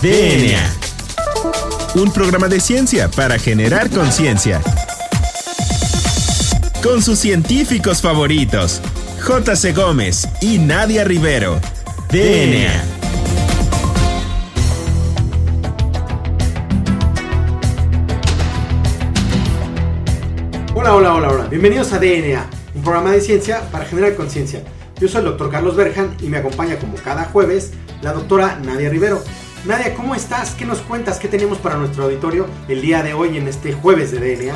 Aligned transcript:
DNA. 0.00 0.62
Un 1.96 2.12
programa 2.12 2.46
de 2.46 2.60
ciencia 2.60 3.10
para 3.10 3.36
generar 3.36 3.90
conciencia. 3.90 4.60
Con 6.84 7.02
sus 7.02 7.18
científicos 7.18 8.00
favoritos, 8.00 8.80
J.C. 9.20 9.72
Gómez 9.72 10.28
y 10.40 10.58
Nadia 10.58 11.02
Rivero. 11.02 11.60
DNA. 12.12 12.84
Hola, 20.76 20.94
hola, 20.94 21.14
hola, 21.14 21.28
hola. 21.28 21.46
Bienvenidos 21.46 21.92
a 21.92 21.98
DNA, 21.98 22.48
un 22.76 22.82
programa 22.82 23.10
de 23.10 23.20
ciencia 23.20 23.68
para 23.72 23.84
generar 23.84 24.14
conciencia. 24.14 24.62
Yo 25.00 25.08
soy 25.08 25.22
el 25.22 25.26
doctor 25.26 25.50
Carlos 25.50 25.74
Berjan 25.74 26.16
y 26.22 26.26
me 26.26 26.36
acompaña 26.36 26.76
como 26.78 26.94
cada 26.94 27.24
jueves 27.24 27.72
la 28.00 28.12
doctora 28.12 28.60
Nadia 28.64 28.90
Rivero. 28.90 29.24
Nadia, 29.68 29.94
¿cómo 29.94 30.14
estás? 30.14 30.52
¿Qué 30.52 30.64
nos 30.64 30.78
cuentas? 30.78 31.18
¿Qué 31.18 31.28
tenemos 31.28 31.58
para 31.58 31.76
nuestro 31.76 32.04
auditorio 32.04 32.46
el 32.68 32.80
día 32.80 33.02
de 33.02 33.12
hoy 33.12 33.36
en 33.36 33.46
este 33.48 33.74
jueves 33.74 34.10
de 34.10 34.18
DNA? 34.18 34.54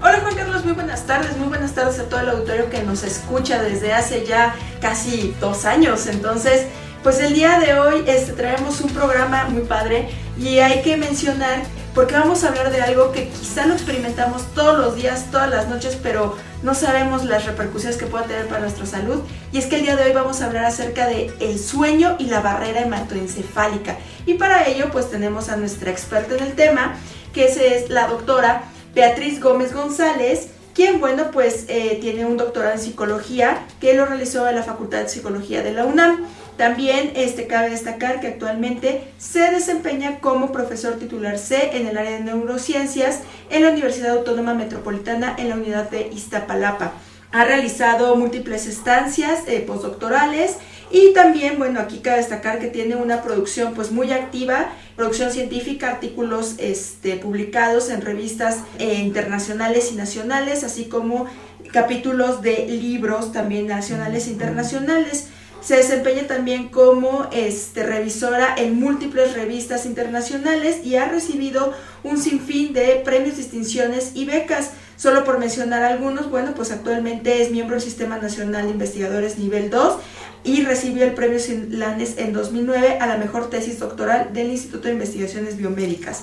Hola 0.00 0.20
Juan 0.20 0.36
Carlos, 0.36 0.64
muy 0.64 0.74
buenas 0.74 1.04
tardes, 1.04 1.36
muy 1.36 1.48
buenas 1.48 1.74
tardes 1.74 1.98
a 1.98 2.08
todo 2.08 2.20
el 2.20 2.28
auditorio 2.28 2.70
que 2.70 2.80
nos 2.84 3.02
escucha 3.02 3.60
desde 3.60 3.92
hace 3.92 4.24
ya 4.24 4.54
casi 4.80 5.34
dos 5.40 5.64
años. 5.64 6.06
Entonces, 6.06 6.68
pues 7.02 7.18
el 7.20 7.34
día 7.34 7.58
de 7.58 7.78
hoy 7.78 8.04
este, 8.06 8.32
traemos 8.32 8.80
un 8.80 8.90
programa 8.90 9.46
muy 9.48 9.62
padre 9.62 10.08
y 10.38 10.58
hay 10.58 10.82
que 10.82 10.96
mencionar 10.96 11.62
porque 11.94 12.14
vamos 12.14 12.42
a 12.42 12.48
hablar 12.48 12.70
de 12.70 12.80
algo 12.80 13.12
que 13.12 13.28
quizá 13.28 13.66
lo 13.66 13.74
experimentamos 13.74 14.46
todos 14.54 14.78
los 14.78 14.96
días, 14.96 15.30
todas 15.30 15.50
las 15.50 15.68
noches, 15.68 15.98
pero 16.02 16.36
no 16.62 16.74
sabemos 16.74 17.24
las 17.24 17.44
repercusiones 17.44 17.98
que 17.98 18.06
pueda 18.06 18.24
tener 18.24 18.46
para 18.48 18.60
nuestra 18.60 18.86
salud. 18.86 19.20
Y 19.52 19.58
es 19.58 19.66
que 19.66 19.76
el 19.76 19.82
día 19.82 19.96
de 19.96 20.04
hoy 20.04 20.12
vamos 20.12 20.40
a 20.40 20.46
hablar 20.46 20.64
acerca 20.64 21.06
de 21.06 21.30
el 21.40 21.58
sueño 21.58 22.16
y 22.18 22.26
la 22.26 22.40
barrera 22.40 22.80
hematoencefálica. 22.80 23.98
Y 24.24 24.34
para 24.34 24.66
ello, 24.68 24.86
pues 24.90 25.10
tenemos 25.10 25.50
a 25.50 25.56
nuestra 25.56 25.90
experta 25.90 26.34
en 26.34 26.44
el 26.44 26.54
tema, 26.54 26.94
que 27.34 27.44
es 27.44 27.90
la 27.90 28.06
doctora 28.06 28.62
Beatriz 28.94 29.38
Gómez 29.40 29.74
González, 29.74 30.48
quien, 30.74 31.00
bueno, 31.00 31.30
pues 31.30 31.66
eh, 31.68 31.98
tiene 32.00 32.24
un 32.24 32.38
doctorado 32.38 32.72
en 32.72 32.80
psicología 32.80 33.66
que 33.80 33.92
lo 33.92 34.06
realizó 34.06 34.48
en 34.48 34.56
la 34.56 34.62
Facultad 34.62 35.00
de 35.00 35.08
Psicología 35.08 35.62
de 35.62 35.72
la 35.72 35.84
UNAM. 35.84 36.26
También 36.56 37.12
este, 37.16 37.46
cabe 37.46 37.70
destacar 37.70 38.20
que 38.20 38.28
actualmente 38.28 39.04
se 39.18 39.50
desempeña 39.50 40.20
como 40.20 40.52
profesor 40.52 40.94
titular 40.94 41.38
C 41.38 41.76
en 41.76 41.86
el 41.86 41.96
área 41.96 42.12
de 42.12 42.20
neurociencias 42.20 43.20
en 43.50 43.62
la 43.62 43.70
Universidad 43.70 44.18
Autónoma 44.18 44.54
Metropolitana 44.54 45.34
en 45.38 45.48
la 45.48 45.56
unidad 45.56 45.90
de 45.90 46.08
Iztapalapa. 46.08 46.92
Ha 47.32 47.44
realizado 47.44 48.14
múltiples 48.16 48.66
estancias 48.66 49.40
eh, 49.46 49.64
postdoctorales 49.66 50.56
y 50.90 51.14
también, 51.14 51.58
bueno, 51.58 51.80
aquí 51.80 52.00
cabe 52.00 52.18
destacar 52.18 52.58
que 52.58 52.66
tiene 52.66 52.96
una 52.96 53.22
producción 53.22 53.72
pues 53.72 53.90
muy 53.90 54.12
activa, 54.12 54.70
producción 54.94 55.32
científica, 55.32 55.88
artículos 55.88 56.56
este, 56.58 57.16
publicados 57.16 57.88
en 57.88 58.02
revistas 58.02 58.58
eh, 58.78 58.96
internacionales 58.96 59.90
y 59.90 59.94
nacionales, 59.94 60.64
así 60.64 60.84
como 60.84 61.26
capítulos 61.72 62.42
de 62.42 62.66
libros 62.66 63.32
también 63.32 63.66
nacionales 63.66 64.26
e 64.26 64.30
internacionales. 64.30 65.28
Se 65.64 65.76
desempeña 65.76 66.26
también 66.26 66.70
como 66.70 67.28
este, 67.32 67.84
revisora 67.84 68.54
en 68.58 68.80
múltiples 68.80 69.34
revistas 69.34 69.86
internacionales 69.86 70.84
y 70.84 70.96
ha 70.96 71.08
recibido 71.08 71.72
un 72.02 72.18
sinfín 72.18 72.72
de 72.72 73.00
premios, 73.04 73.36
distinciones 73.36 74.10
y 74.14 74.24
becas. 74.24 74.72
Solo 74.96 75.24
por 75.24 75.38
mencionar 75.38 75.84
algunos, 75.84 76.30
bueno, 76.30 76.52
pues 76.54 76.72
actualmente 76.72 77.42
es 77.42 77.52
miembro 77.52 77.76
del 77.76 77.84
Sistema 77.84 78.18
Nacional 78.18 78.64
de 78.64 78.72
Investigadores 78.72 79.38
Nivel 79.38 79.70
2 79.70 79.98
y 80.42 80.64
recibió 80.64 81.04
el 81.04 81.14
premio 81.14 81.38
Sinlanes 81.38 82.14
en 82.18 82.32
2009 82.32 82.98
a 83.00 83.06
la 83.06 83.16
mejor 83.16 83.48
tesis 83.48 83.78
doctoral 83.78 84.32
del 84.32 84.50
Instituto 84.50 84.88
de 84.88 84.94
Investigaciones 84.94 85.56
Biomédicas. 85.56 86.22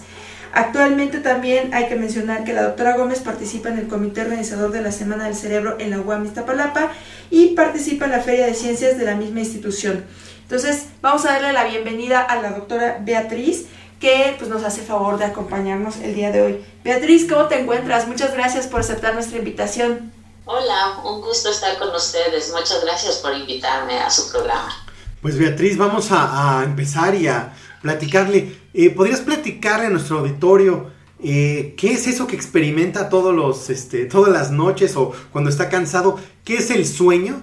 Actualmente 0.54 1.20
también 1.20 1.74
hay 1.74 1.88
que 1.88 1.96
mencionar 1.96 2.44
que 2.44 2.54
la 2.54 2.64
doctora 2.64 2.98
Gómez 2.98 3.20
participa 3.20 3.70
en 3.70 3.78
el 3.78 3.88
comité 3.88 4.22
organizador 4.22 4.72
de 4.72 4.82
la 4.82 4.92
Semana 4.92 5.26
del 5.26 5.36
Cerebro 5.36 5.78
en 5.80 5.92
la 5.92 6.00
UAM 6.00 6.26
Iztapalapa 6.26 6.92
y 7.30 7.50
participa 7.50 8.06
en 8.06 8.12
la 8.12 8.22
Feria 8.22 8.46
de 8.48 8.54
Ciencias 8.54 8.98
de 8.98 9.06
la 9.06 9.16
misma 9.16 9.42
institución. 9.42 10.06
Entonces, 10.42 10.88
vamos 11.02 11.26
a 11.26 11.34
darle 11.34 11.54
la 11.54 11.66
bienvenida 11.66 12.22
a 12.22 12.42
la 12.42 12.52
doctora 12.52 12.98
Beatriz, 13.02 13.68
que 14.00 14.36
pues, 14.40 14.50
nos 14.50 14.64
hace 14.64 14.82
favor 14.82 15.20
de 15.20 15.26
acompañarnos 15.26 15.98
el 15.98 16.16
día 16.16 16.32
de 16.32 16.42
hoy. 16.42 16.66
Beatriz, 16.84 17.28
¿cómo 17.30 17.46
te 17.46 17.60
encuentras? 17.60 18.08
Muchas 18.08 18.34
gracias 18.34 18.66
por 18.66 18.80
aceptar 18.80 19.14
nuestra 19.14 19.38
invitación. 19.38 20.12
Hola, 20.46 21.02
un 21.04 21.22
gusto 21.22 21.52
estar 21.52 21.78
con 21.78 21.94
ustedes. 21.94 22.52
Muchas 22.52 22.82
gracias 22.84 23.18
por 23.18 23.36
invitarme 23.36 24.00
a 24.00 24.10
su 24.10 24.32
programa. 24.32 24.74
Pues 25.22 25.38
Beatriz, 25.38 25.78
vamos 25.78 26.08
a, 26.12 26.62
empezar 26.64 27.14
y 27.14 27.28
a 27.28 27.54
platicarle. 27.82 28.56
Eh, 28.74 28.90
¿Podrías 28.90 29.22
platicarle 29.22 29.88
a 29.88 29.90
nuestro 29.90 30.20
auditorio 30.20 30.92
eh, 31.22 31.76
qué 31.78 31.92
es 31.92 32.08
eso 32.08 32.28
que 32.28 32.36
experimenta 32.36 33.10
todos 33.10 33.36
los, 33.36 33.70
este, 33.70 34.06
todas 34.06 34.32
las 34.32 34.52
noches 34.52 34.96
o 34.96 35.12
cuando 35.32 35.50
está 35.50 35.70
cansado? 35.70 36.20
¿Qué 36.44 36.56
es 36.56 36.72
el 36.72 36.86
sueño? 36.86 37.42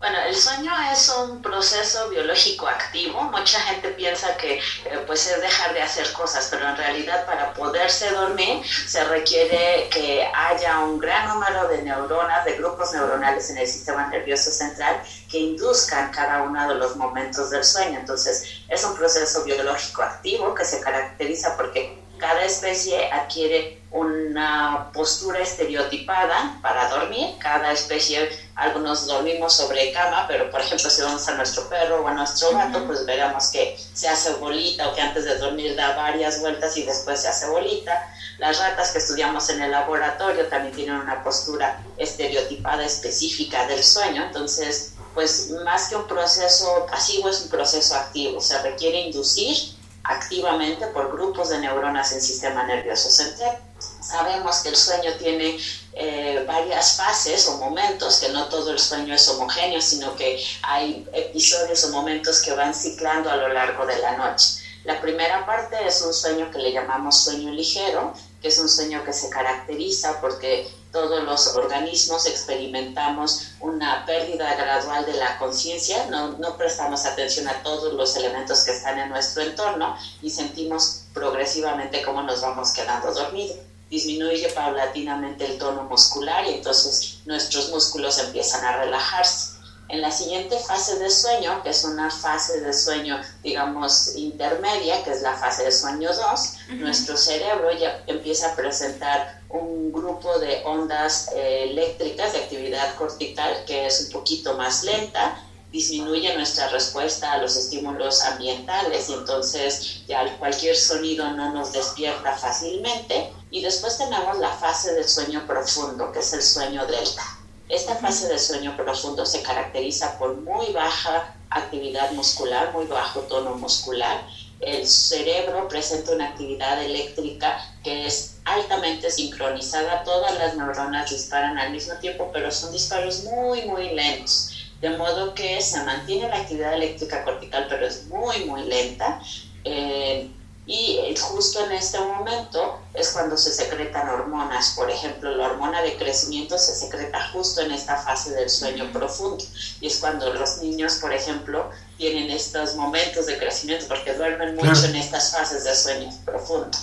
Bueno, 0.00 0.16
el 0.26 0.34
sueño 0.34 0.72
es 0.90 1.10
un 1.10 1.42
proceso 1.42 2.08
biológico 2.08 2.66
activo. 2.66 3.20
Mucha 3.24 3.60
gente 3.60 3.90
piensa 3.90 4.34
que 4.38 4.54
eh, 4.54 4.60
pues 5.06 5.26
es 5.26 5.42
dejar 5.42 5.74
de 5.74 5.82
hacer 5.82 6.10
cosas, 6.12 6.48
pero 6.50 6.66
en 6.66 6.74
realidad 6.74 7.26
para 7.26 7.52
poderse 7.52 8.08
dormir 8.08 8.64
se 8.86 9.04
requiere 9.04 9.90
que 9.90 10.26
haya 10.32 10.78
un 10.78 10.98
gran 10.98 11.28
número 11.28 11.68
de 11.68 11.82
neuronas, 11.82 12.46
de 12.46 12.54
grupos 12.54 12.94
neuronales 12.94 13.50
en 13.50 13.58
el 13.58 13.66
sistema 13.66 14.08
nervioso 14.08 14.50
central 14.50 15.02
que 15.28 15.36
induzcan 15.36 16.10
cada 16.10 16.44
uno 16.44 16.66
de 16.66 16.76
los 16.76 16.96
momentos 16.96 17.50
del 17.50 17.62
sueño. 17.62 17.98
Entonces, 17.98 18.42
es 18.68 18.82
un 18.84 18.94
proceso 18.94 19.42
biológico 19.42 20.00
activo 20.00 20.54
que 20.54 20.64
se 20.64 20.80
caracteriza 20.80 21.54
porque 21.58 21.94
cada 22.16 22.42
especie 22.46 23.06
adquiere 23.12 23.79
una 23.92 24.90
postura 24.92 25.40
estereotipada 25.40 26.58
para 26.62 26.88
dormir. 26.88 27.34
Cada 27.38 27.72
especie, 27.72 28.28
algunos 28.54 29.06
dormimos 29.06 29.54
sobre 29.54 29.92
cama, 29.92 30.26
pero 30.28 30.50
por 30.50 30.60
ejemplo 30.60 30.88
si 30.88 31.02
vamos 31.02 31.26
a 31.28 31.34
nuestro 31.34 31.68
perro 31.68 32.02
o 32.02 32.06
a 32.06 32.14
nuestro 32.14 32.52
gato, 32.52 32.86
pues 32.86 33.04
veremos 33.04 33.48
que 33.48 33.76
se 33.92 34.08
hace 34.08 34.34
bolita 34.34 34.88
o 34.88 34.94
que 34.94 35.00
antes 35.00 35.24
de 35.24 35.38
dormir 35.38 35.74
da 35.74 35.96
varias 35.96 36.40
vueltas 36.40 36.76
y 36.76 36.84
después 36.84 37.20
se 37.20 37.28
hace 37.28 37.48
bolita. 37.48 38.14
Las 38.38 38.58
ratas 38.58 38.92
que 38.92 38.98
estudiamos 38.98 39.50
en 39.50 39.60
el 39.60 39.72
laboratorio 39.72 40.46
también 40.46 40.74
tienen 40.74 40.96
una 40.96 41.22
postura 41.24 41.82
estereotipada 41.96 42.84
específica 42.84 43.66
del 43.66 43.82
sueño, 43.82 44.24
entonces 44.24 44.94
pues 45.14 45.50
más 45.64 45.88
que 45.88 45.96
un 45.96 46.06
proceso 46.06 46.86
pasivo 46.88 47.28
es 47.28 47.42
un 47.42 47.48
proceso 47.48 47.96
activo, 47.96 48.40
se 48.40 48.62
requiere 48.62 49.00
inducir 49.00 49.74
activamente 50.04 50.86
por 50.88 51.12
grupos 51.12 51.50
de 51.50 51.58
neuronas 51.58 52.12
en 52.12 52.20
sistema 52.20 52.64
nervioso 52.64 53.10
central. 53.10 53.58
Sabemos 54.00 54.60
que 54.60 54.70
el 54.70 54.76
sueño 54.76 55.12
tiene 55.18 55.58
eh, 55.92 56.44
varias 56.46 56.96
fases 56.96 57.46
o 57.48 57.58
momentos, 57.58 58.18
que 58.18 58.30
no 58.30 58.46
todo 58.48 58.70
el 58.70 58.78
sueño 58.78 59.14
es 59.14 59.28
homogéneo, 59.28 59.80
sino 59.80 60.16
que 60.16 60.42
hay 60.62 61.06
episodios 61.12 61.84
o 61.84 61.88
momentos 61.90 62.42
que 62.42 62.52
van 62.52 62.74
ciclando 62.74 63.30
a 63.30 63.36
lo 63.36 63.48
largo 63.48 63.86
de 63.86 63.98
la 63.98 64.16
noche. 64.16 64.60
La 64.84 65.00
primera 65.00 65.44
parte 65.44 65.76
es 65.86 66.00
un 66.00 66.14
sueño 66.14 66.50
que 66.50 66.58
le 66.58 66.72
llamamos 66.72 67.18
sueño 67.18 67.52
ligero, 67.52 68.14
que 68.40 68.48
es 68.48 68.58
un 68.58 68.68
sueño 68.68 69.04
que 69.04 69.12
se 69.12 69.28
caracteriza 69.28 70.20
porque 70.20 70.70
todos 70.90 71.22
los 71.22 71.54
organismos 71.54 72.26
experimentamos 72.26 73.52
una 73.60 74.04
pérdida 74.06 74.54
gradual 74.54 75.04
de 75.04 75.14
la 75.14 75.38
conciencia, 75.38 76.06
no, 76.06 76.32
no, 76.38 76.56
prestamos 76.56 77.04
atención 77.04 77.46
a 77.48 77.62
todos 77.62 77.92
los 77.92 78.16
elementos 78.16 78.64
que 78.64 78.72
están 78.72 78.98
en 78.98 79.10
nuestro 79.10 79.42
entorno 79.42 79.96
y 80.22 80.30
sentimos 80.30 81.02
progresivamente 81.12 82.02
cómo 82.02 82.22
nos 82.22 82.40
vamos 82.40 82.72
quedando 82.72 83.12
dormidos. 83.12 83.58
Disminuye 83.90 84.48
paulatinamente 84.50 85.44
el 85.44 85.58
tono 85.58 85.82
muscular 85.84 86.46
y 86.46 86.54
entonces 86.54 87.18
nuestros 87.26 87.70
músculos 87.70 88.18
empiezan 88.18 88.64
a 88.64 88.78
relajarse. 88.78 89.60
En 89.90 90.00
la 90.00 90.12
siguiente 90.12 90.56
fase 90.56 91.00
de 91.00 91.10
sueño, 91.10 91.64
que 91.64 91.70
es 91.70 91.82
una 91.82 92.12
fase 92.12 92.60
de 92.60 92.72
sueño, 92.72 93.20
digamos, 93.42 94.14
intermedia, 94.14 95.02
que 95.02 95.10
es 95.10 95.20
la 95.20 95.36
fase 95.36 95.64
de 95.64 95.72
sueño 95.72 96.10
2, 96.14 96.78
nuestro 96.78 97.16
cerebro 97.16 97.72
ya 97.76 98.00
empieza 98.06 98.52
a 98.52 98.54
presentar 98.54 99.40
un 99.48 99.90
grupo 99.90 100.38
de 100.38 100.62
ondas 100.64 101.30
eh, 101.34 101.70
eléctricas 101.70 102.32
de 102.32 102.38
actividad 102.38 102.94
cortical 102.94 103.64
que 103.66 103.86
es 103.86 104.02
un 104.02 104.12
poquito 104.12 104.56
más 104.56 104.84
lenta, 104.84 105.42
disminuye 105.72 106.36
nuestra 106.36 106.68
respuesta 106.68 107.32
a 107.32 107.38
los 107.38 107.56
estímulos 107.56 108.22
ambientales 108.22 109.08
y 109.08 109.14
entonces 109.14 110.06
ya 110.06 110.36
cualquier 110.38 110.76
sonido 110.76 111.30
no 111.32 111.52
nos 111.52 111.72
despierta 111.72 112.36
fácilmente. 112.36 113.32
Y 113.50 113.62
después 113.62 113.98
tenemos 113.98 114.38
la 114.38 114.50
fase 114.50 114.94
del 114.94 115.08
sueño 115.08 115.46
profundo, 115.46 116.12
que 116.12 116.20
es 116.20 116.32
el 116.32 116.42
sueño 116.42 116.86
delta. 116.86 117.22
Esta 117.68 117.96
fase 117.96 118.28
de 118.28 118.38
sueño 118.38 118.76
profundo 118.76 119.24
se 119.24 119.42
caracteriza 119.42 120.18
por 120.18 120.36
muy 120.36 120.72
baja 120.72 121.34
actividad 121.50 122.10
muscular, 122.12 122.72
muy 122.72 122.86
bajo 122.86 123.20
tono 123.20 123.54
muscular. 123.54 124.26
El 124.60 124.86
cerebro 124.86 125.68
presenta 125.68 126.12
una 126.12 126.28
actividad 126.28 126.82
eléctrica 126.82 127.58
que 127.82 128.06
es 128.06 128.36
altamente 128.44 129.10
sincronizada. 129.10 130.04
Todas 130.04 130.36
las 130.38 130.56
neuronas 130.56 131.10
disparan 131.10 131.58
al 131.58 131.72
mismo 131.72 131.94
tiempo, 131.94 132.30
pero 132.32 132.50
son 132.50 132.72
disparos 132.72 133.24
muy, 133.24 133.62
muy 133.62 133.94
lentos. 133.94 134.50
De 134.80 134.90
modo 134.90 135.34
que 135.34 135.60
se 135.60 135.82
mantiene 135.84 136.28
la 136.28 136.38
actividad 136.38 136.74
eléctrica 136.74 137.24
cortical, 137.24 137.66
pero 137.68 137.86
es 137.86 138.06
muy, 138.06 138.44
muy 138.44 138.64
lenta. 138.64 139.20
Eh, 139.64 140.30
y 140.72 141.16
justo 141.16 141.64
en 141.64 141.72
este 141.72 141.98
momento 141.98 142.78
es 142.94 143.10
cuando 143.10 143.36
se 143.36 143.52
secretan 143.52 144.08
hormonas. 144.08 144.74
Por 144.76 144.88
ejemplo, 144.88 145.34
la 145.34 145.46
hormona 145.46 145.82
de 145.82 145.96
crecimiento 145.96 146.56
se 146.58 146.76
secreta 146.76 147.28
justo 147.32 147.60
en 147.62 147.72
esta 147.72 147.96
fase 147.96 148.30
del 148.30 148.48
sueño 148.48 148.88
profundo. 148.92 149.44
Y 149.80 149.88
es 149.88 149.98
cuando 149.98 150.32
los 150.32 150.58
niños, 150.58 150.98
por 151.00 151.12
ejemplo, 151.12 151.70
tienen 151.96 152.30
estos 152.30 152.76
momentos 152.76 153.26
de 153.26 153.36
crecimiento 153.36 153.86
porque 153.88 154.14
duermen 154.14 154.54
mucho 154.54 154.84
en 154.84 154.94
estas 154.94 155.32
fases 155.32 155.64
de 155.64 155.74
sueño 155.74 156.08
profundo. 156.24 156.78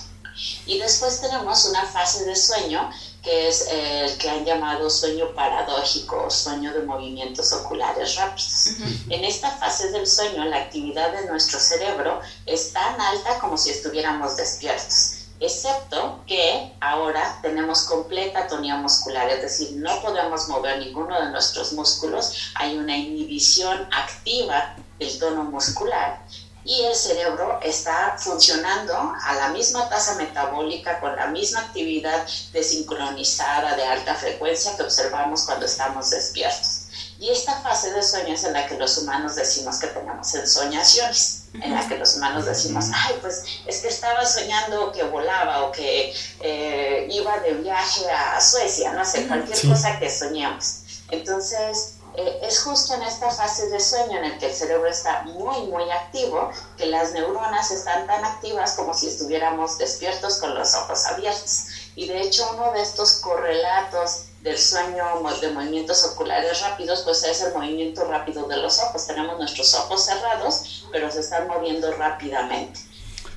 Y 0.66 0.80
después 0.80 1.20
tenemos 1.20 1.66
una 1.66 1.86
fase 1.86 2.26
de 2.26 2.36
sueño 2.36 2.90
que 3.22 3.50
es 3.50 3.68
el 3.70 4.18
que 4.18 4.30
han 4.30 4.46
llamado 4.46 4.90
sueño 4.90 5.34
paradójico 5.34 6.28
o 6.28 6.30
sueño 6.30 6.72
de 6.74 6.82
movimientos 6.82 7.52
oculares 7.52 8.16
rápidos. 8.16 8.68
En 9.10 9.24
esta 9.26 9.52
fase 9.52 9.92
del 9.92 10.08
sueño, 10.08 10.46
la 10.46 10.58
actividad 10.58 11.12
de 11.12 11.26
nuestro 11.26 11.60
cerebro 11.60 12.22
es 12.46 12.72
tan 12.72 13.00
alta 13.02 13.40
como 13.40 13.58
si 13.58 13.72
estuviéramos 13.72 14.38
despiertos, 14.38 15.28
excepto 15.40 16.22
que 16.26 16.72
ahora 16.80 17.38
tenemos 17.42 17.84
completa 17.84 18.40
atonía 18.40 18.78
muscular, 18.78 19.30
es 19.30 19.42
decir, 19.42 19.74
no 19.74 20.02
podemos 20.02 20.48
mover 20.48 20.80
ninguno 20.80 21.20
de 21.20 21.30
nuestros 21.30 21.74
músculos, 21.74 22.52
hay 22.56 22.78
una 22.78 22.96
inhibición 22.96 23.88
activa 23.92 24.76
del 25.00 25.20
tono 25.20 25.44
muscular 25.44 26.20
y 26.68 26.84
el 26.84 26.94
cerebro 26.94 27.60
está 27.64 28.16
funcionando 28.18 28.94
a 29.24 29.36
la 29.36 29.50
misma 29.50 29.88
tasa 29.88 30.16
metabólica, 30.16 31.00
con 31.00 31.16
la 31.16 31.28
misma 31.28 31.62
actividad 31.62 32.28
desincronizada 32.52 33.78
de 33.78 33.86
alta 33.86 34.14
frecuencia 34.16 34.76
que 34.76 34.84
observamos 34.84 35.44
cuando 35.46 35.66
estamos 35.66 36.10
despiertos. 36.10 36.88
Y 37.20 37.30
esta 37.30 37.62
fase 37.62 37.92
de 37.94 38.04
sueño 38.04 38.34
es 38.34 38.44
en 38.44 38.54
la 38.54 38.68
que 38.68 38.78
los 38.78 38.98
humanos 38.98 39.36
decimos 39.36 39.78
que 39.78 39.88
tenemos 39.88 40.36
ensoñaciones, 40.36 41.44
en 41.54 41.74
la 41.74 41.88
que 41.88 41.98
los 41.98 42.18
humanos 42.18 42.46
decimos, 42.46 42.86
ay, 42.94 43.16
pues 43.22 43.44
es 43.66 43.78
que 43.82 43.88
estaba 43.88 44.26
soñando 44.26 44.92
que 44.92 45.04
volaba 45.04 45.64
o 45.64 45.72
que 45.72 46.14
eh, 46.42 47.08
iba 47.10 47.40
de 47.40 47.54
viaje 47.54 48.12
a 48.12 48.42
Suecia, 48.42 48.92
no 48.92 49.06
sé, 49.06 49.26
cualquier 49.26 49.60
cosa 49.68 49.98
que 49.98 50.12
soñemos. 50.12 50.82
Entonces, 51.10 51.94
eh, 52.18 52.40
es 52.42 52.64
justo 52.64 52.96
en 52.96 53.04
esta 53.04 53.30
fase 53.30 53.70
de 53.70 53.80
sueño 53.80 54.18
en 54.18 54.26
el 54.26 54.38
que 54.40 54.48
el 54.48 54.52
cerebro 54.52 54.88
está 54.88 55.22
muy, 55.22 55.68
muy 55.68 55.84
activo, 55.92 56.50
que 56.76 56.88
las 56.88 57.14
neuronas 57.14 57.70
están 57.70 58.08
tan 58.08 58.26
activas 58.26 58.74
como 58.74 58.96
si 58.96 59.08
estuviéramos 59.08 59.78
despiertos 59.78 60.40
con 60.40 60.56
los 60.56 60.74
ojos 60.74 61.06
abiertos. 61.06 61.68
Y 61.96 62.08
de 62.08 62.22
hecho 62.22 62.50
uno 62.56 62.74
de 62.74 62.82
estos 62.82 63.20
correlatos 63.22 64.24
del 64.42 64.58
sueño 64.58 65.06
de 65.42 65.52
movimientos 65.52 66.04
oculares 66.06 66.60
rápidos, 66.62 67.04
pues 67.04 67.24
es 67.24 67.40
el 67.44 67.54
movimiento 67.54 68.04
rápido 68.06 68.48
de 68.48 68.58
los 68.58 68.80
ojos. 68.80 69.06
Tenemos 69.06 69.38
nuestros 69.38 69.76
ojos 69.76 70.04
cerrados, 70.04 70.88
pero 70.92 71.12
se 71.12 71.20
están 71.20 71.48
moviendo 71.48 71.94
rápidamente. 71.94 72.80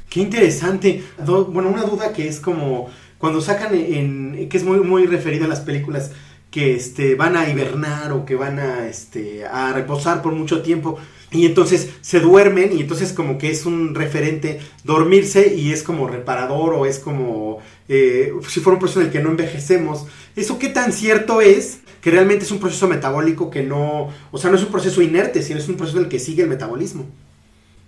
Qué 0.08 0.20
interesante. 0.20 1.04
Bueno, 1.18 1.68
una 1.68 1.82
duda 1.82 2.14
que 2.14 2.26
es 2.26 2.40
como 2.40 2.88
cuando 3.18 3.42
sacan 3.42 3.74
en, 3.74 4.48
que 4.48 4.56
es 4.56 4.64
muy, 4.64 4.80
muy 4.80 5.06
referida 5.06 5.44
a 5.44 5.48
las 5.48 5.60
películas 5.60 6.12
que 6.50 6.74
este, 6.74 7.14
van 7.14 7.36
a 7.36 7.48
hibernar 7.48 8.12
o 8.12 8.24
que 8.24 8.34
van 8.34 8.58
a, 8.58 8.88
este, 8.88 9.44
a 9.44 9.72
reposar 9.72 10.22
por 10.22 10.32
mucho 10.32 10.62
tiempo. 10.62 10.98
Y 11.32 11.46
entonces 11.46 11.90
se 12.00 12.18
duermen 12.18 12.76
y 12.76 12.80
entonces 12.80 13.12
como 13.12 13.38
que 13.38 13.50
es 13.50 13.64
un 13.64 13.94
referente 13.94 14.60
dormirse 14.82 15.54
y 15.54 15.70
es 15.72 15.84
como 15.84 16.08
reparador 16.08 16.74
o 16.74 16.86
es 16.86 16.98
como 16.98 17.58
eh, 17.88 18.32
si 18.48 18.60
fuera 18.60 18.74
un 18.74 18.80
proceso 18.80 19.00
en 19.00 19.06
el 19.06 19.12
que 19.12 19.20
no 19.20 19.30
envejecemos. 19.30 20.06
¿Eso 20.34 20.58
qué 20.58 20.68
tan 20.68 20.92
cierto 20.92 21.40
es? 21.40 21.80
Que 22.00 22.10
realmente 22.10 22.44
es 22.44 22.50
un 22.50 22.58
proceso 22.58 22.88
metabólico 22.88 23.48
que 23.48 23.62
no, 23.62 24.08
o 24.32 24.38
sea, 24.38 24.50
no 24.50 24.56
es 24.56 24.62
un 24.64 24.72
proceso 24.72 25.02
inerte, 25.02 25.42
sino 25.42 25.60
es 25.60 25.68
un 25.68 25.76
proceso 25.76 25.98
en 25.98 26.04
el 26.04 26.10
que 26.10 26.18
sigue 26.18 26.42
el 26.42 26.48
metabolismo. 26.48 27.06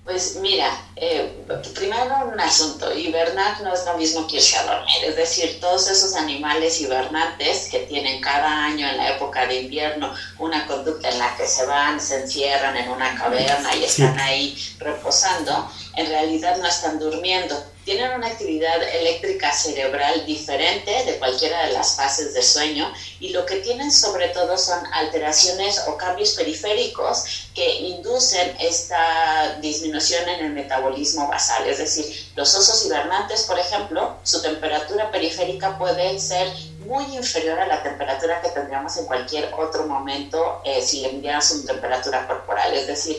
Pues 0.04 0.34
mira, 0.40 0.69
eh, 0.96 1.44
primero 1.75 2.28
un 2.32 2.40
asunto, 2.40 2.93
hibernar 2.93 3.60
no 3.62 3.72
es 3.72 3.87
lo 3.87 3.96
mismo 3.96 4.26
que 4.26 4.37
irse 4.37 4.56
a 4.58 4.64
dormir, 4.64 5.04
es 5.06 5.14
decir, 5.14 5.60
todos 5.60 5.88
esos 5.88 6.16
animales 6.16 6.81
hibernantes 6.81 7.69
que 7.70 7.81
tienen 7.81 8.20
cada 8.20 8.64
año 8.64 8.88
en 8.88 8.96
la 8.96 9.10
época 9.10 9.46
de 9.46 9.60
invierno 9.60 10.12
una 10.40 10.66
conducta 10.66 11.08
en 11.08 11.20
la 11.20 11.37
que 11.37 11.46
se 11.46 11.66
van, 11.66 12.00
se 12.00 12.22
encierran 12.22 12.76
en 12.76 12.90
una 12.90 13.14
caverna 13.16 13.76
y 13.76 13.84
están 13.84 14.19
ahí 14.19 14.58
reposando, 14.81 15.70
en 15.96 16.06
realidad 16.06 16.56
no 16.58 16.66
están 16.66 16.98
durmiendo, 16.98 17.62
tienen 17.84 18.12
una 18.12 18.28
actividad 18.28 18.80
eléctrica 18.94 19.52
cerebral 19.52 20.24
diferente 20.24 21.04
de 21.04 21.18
cualquiera 21.18 21.66
de 21.66 21.72
las 21.72 21.96
fases 21.96 22.32
de 22.32 22.42
sueño 22.42 22.92
y 23.18 23.30
lo 23.30 23.44
que 23.44 23.56
tienen 23.56 23.90
sobre 23.90 24.28
todo 24.28 24.56
son 24.56 24.78
alteraciones 24.92 25.82
o 25.88 25.96
cambios 25.96 26.30
periféricos 26.30 27.48
que 27.54 27.74
inducen 27.78 28.54
esta 28.60 29.56
disminución 29.60 30.28
en 30.28 30.46
el 30.46 30.52
metabolismo 30.52 31.26
basal. 31.26 31.66
Es 31.66 31.78
decir, 31.78 32.06
los 32.36 32.54
osos 32.54 32.84
hibernantes, 32.86 33.42
por 33.42 33.58
ejemplo, 33.58 34.14
su 34.22 34.40
temperatura 34.40 35.10
periférica 35.10 35.76
puede 35.76 36.18
ser 36.18 36.48
muy 36.92 37.16
inferior 37.16 37.58
a 37.58 37.66
la 37.66 37.82
temperatura 37.82 38.42
que 38.42 38.50
tendríamos 38.50 38.94
en 38.98 39.06
cualquier 39.06 39.50
otro 39.56 39.86
momento 39.86 40.60
eh, 40.62 40.82
si 40.82 41.00
le 41.00 41.12
midieran 41.14 41.40
su 41.40 41.64
temperatura 41.64 42.26
corporal. 42.26 42.74
Es 42.74 42.86
decir, 42.86 43.16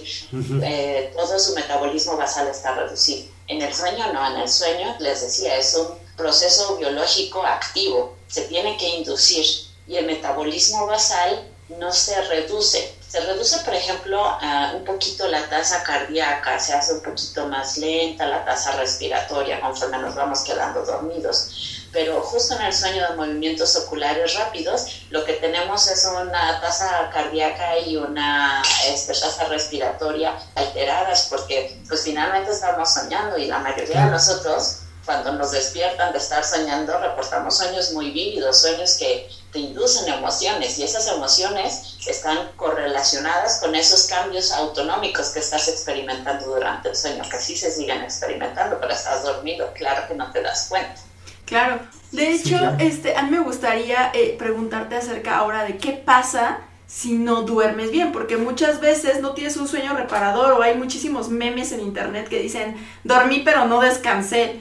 eh, 0.63 1.11
todo 1.15 1.39
su 1.39 1.55
metabolismo 1.55 2.15
basal 2.15 2.47
está 2.47 2.75
reducido. 2.75 3.31
En 3.47 3.61
el 3.63 3.73
sueño 3.73 4.13
no, 4.13 4.27
en 4.31 4.41
el 4.41 4.47
sueño, 4.47 4.95
les 4.99 5.21
decía, 5.21 5.57
es 5.57 5.73
un 5.73 5.87
proceso 6.15 6.77
biológico 6.77 7.43
activo, 7.43 8.15
se 8.27 8.41
tiene 8.43 8.77
que 8.77 8.87
inducir 8.89 9.43
y 9.87 9.95
el 9.95 10.05
metabolismo 10.05 10.85
basal 10.85 11.43
no 11.79 11.91
se 11.91 12.21
reduce. 12.25 12.93
Se 13.09 13.19
reduce, 13.21 13.57
por 13.59 13.73
ejemplo, 13.73 14.37
un 14.75 14.85
poquito 14.85 15.27
la 15.27 15.47
tasa 15.49 15.83
cardíaca, 15.83 16.59
se 16.59 16.73
hace 16.73 16.93
un 16.93 17.01
poquito 17.01 17.47
más 17.47 17.77
lenta 17.77 18.27
la 18.27 18.45
tasa 18.45 18.71
respiratoria 18.73 19.61
conforme 19.61 19.97
nos 19.97 20.15
vamos 20.15 20.41
quedando 20.41 20.83
dormidos 20.85 21.82
pero 21.93 22.21
justo 22.21 22.55
en 22.55 22.63
el 22.63 22.73
sueño 22.73 23.07
de 23.07 23.15
movimientos 23.15 23.75
oculares 23.75 24.33
rápidos, 24.33 25.03
lo 25.11 25.23
que 25.23 25.33
tenemos 25.33 25.87
es 25.87 26.03
una 26.05 26.59
tasa 26.59 27.09
cardíaca 27.13 27.77
y 27.77 27.95
una 27.95 28.63
este, 28.87 29.13
tasa 29.13 29.45
respiratoria 29.45 30.35
alteradas, 30.55 31.27
porque 31.29 31.79
pues 31.87 32.03
finalmente 32.03 32.51
estamos 32.51 32.91
soñando 32.91 33.37
y 33.37 33.45
la 33.45 33.59
mayoría 33.59 34.05
de 34.05 34.11
nosotros, 34.11 34.79
cuando 35.05 35.33
nos 35.33 35.51
despiertan 35.51 36.11
de 36.13 36.17
estar 36.17 36.43
soñando, 36.43 36.97
reportamos 36.97 37.57
sueños 37.57 37.91
muy 37.91 38.09
vívidos, 38.09 38.61
sueños 38.61 38.95
que 38.97 39.29
te 39.51 39.59
inducen 39.59 40.11
emociones 40.11 40.79
y 40.79 40.83
esas 40.83 41.07
emociones 41.07 41.97
están 42.07 42.53
correlacionadas 42.55 43.59
con 43.59 43.75
esos 43.75 44.03
cambios 44.07 44.51
autonómicos 44.51 45.29
que 45.29 45.39
estás 45.39 45.67
experimentando 45.67 46.47
durante 46.47 46.89
el 46.89 46.95
sueño, 46.95 47.23
que 47.29 47.37
sí 47.37 47.55
se 47.55 47.69
siguen 47.69 48.01
experimentando, 48.01 48.79
pero 48.79 48.93
estás 48.93 49.21
dormido, 49.21 49.71
claro 49.73 50.07
que 50.07 50.15
no 50.15 50.31
te 50.31 50.41
das 50.41 50.67
cuenta. 50.69 50.99
Claro. 51.45 51.79
De 52.11 52.31
hecho, 52.31 52.57
este, 52.79 53.15
a 53.15 53.23
mí 53.23 53.31
me 53.31 53.39
gustaría 53.39 54.11
eh, 54.13 54.35
preguntarte 54.37 54.95
acerca 54.95 55.37
ahora 55.37 55.63
de 55.63 55.77
qué 55.77 55.93
pasa 55.93 56.59
si 56.85 57.13
no 57.13 57.41
duermes 57.41 57.89
bien, 57.89 58.11
porque 58.11 58.37
muchas 58.37 58.79
veces 58.79 59.19
no 59.19 59.33
tienes 59.33 59.57
un 59.57 59.67
sueño 59.67 59.95
reparador 59.95 60.53
o 60.53 60.61
hay 60.61 60.75
muchísimos 60.75 61.29
memes 61.29 61.71
en 61.71 61.79
internet 61.79 62.27
que 62.27 62.39
dicen 62.39 62.75
dormí 63.03 63.41
pero 63.43 63.65
no 63.65 63.81
descansé. 63.81 64.59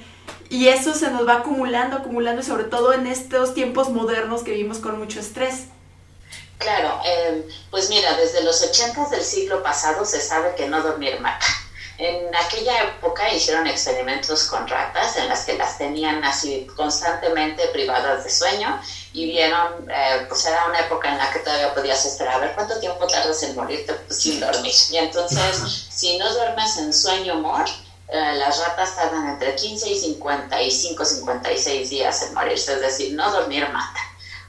Y 0.49 0.69
eso 0.69 0.95
se 0.95 1.11
nos 1.11 1.27
va 1.27 1.39
acumulando, 1.39 1.97
acumulando, 1.97 2.43
y 2.43 2.45
sobre 2.45 2.65
todo 2.65 2.93
en 2.93 3.07
estos 3.07 3.55
tiempos 3.55 3.89
modernos 3.89 4.43
que 4.43 4.51
vivimos 4.51 4.79
con 4.79 4.99
mucho 4.99 5.19
estrés. 5.21 5.67
Claro, 6.59 7.01
em, 7.05 7.43
pues 7.71 7.89
mira, 7.89 8.15
desde 8.17 8.45
los 8.45 8.63
80 8.63 9.09
del 9.09 9.23
siglo 9.23 9.63
pasado 9.63 10.05
se 10.05 10.21
sabe 10.21 10.55
que 10.55 10.69
no 10.69 10.83
dormir 10.83 11.21
mata. 11.21 11.47
En 11.99 12.35
aquella 12.35 12.83
época 12.85 13.33
hicieron 13.33 13.67
experimentos 13.67 14.45
con 14.45 14.67
ratas 14.67 15.17
en 15.17 15.29
las 15.29 15.45
que 15.45 15.57
las 15.59 15.77
tenían 15.77 16.25
así 16.25 16.67
constantemente 16.75 17.69
privadas 17.69 18.25
de 18.25 18.31
sueño 18.31 18.81
y 19.13 19.27
vieron, 19.27 19.91
eh, 19.91 20.25
pues 20.29 20.47
era 20.47 20.67
una 20.67 20.81
época 20.81 21.11
en 21.11 21.19
la 21.19 21.31
que 21.31 21.41
todavía 21.41 21.75
podías 21.75 22.05
esperar 22.07 22.37
a 22.37 22.39
ver 22.39 22.55
cuánto 22.55 22.81
tiempo 22.81 23.07
tardas 23.07 23.43
en 23.43 23.55
morirte 23.55 23.93
pues, 23.93 24.23
sin 24.23 24.41
dormir. 24.41 24.73
Y 24.91 24.97
entonces, 24.97 25.87
si 25.91 26.17
no 26.17 26.33
duermes 26.33 26.77
en 26.79 26.93
sueño 26.93 27.37
mor, 27.37 27.67
eh, 28.09 28.35
las 28.37 28.59
ratas 28.59 28.97
tardan 28.97 29.29
entre 29.29 29.55
15 29.55 29.91
y 29.91 29.99
55, 29.99 31.05
56 31.05 31.91
días 31.91 32.23
en 32.23 32.35
morirse, 32.35 32.73
es 32.73 32.81
decir, 32.81 33.15
no 33.15 33.31
dormir 33.31 33.69
mata. 33.69 34.01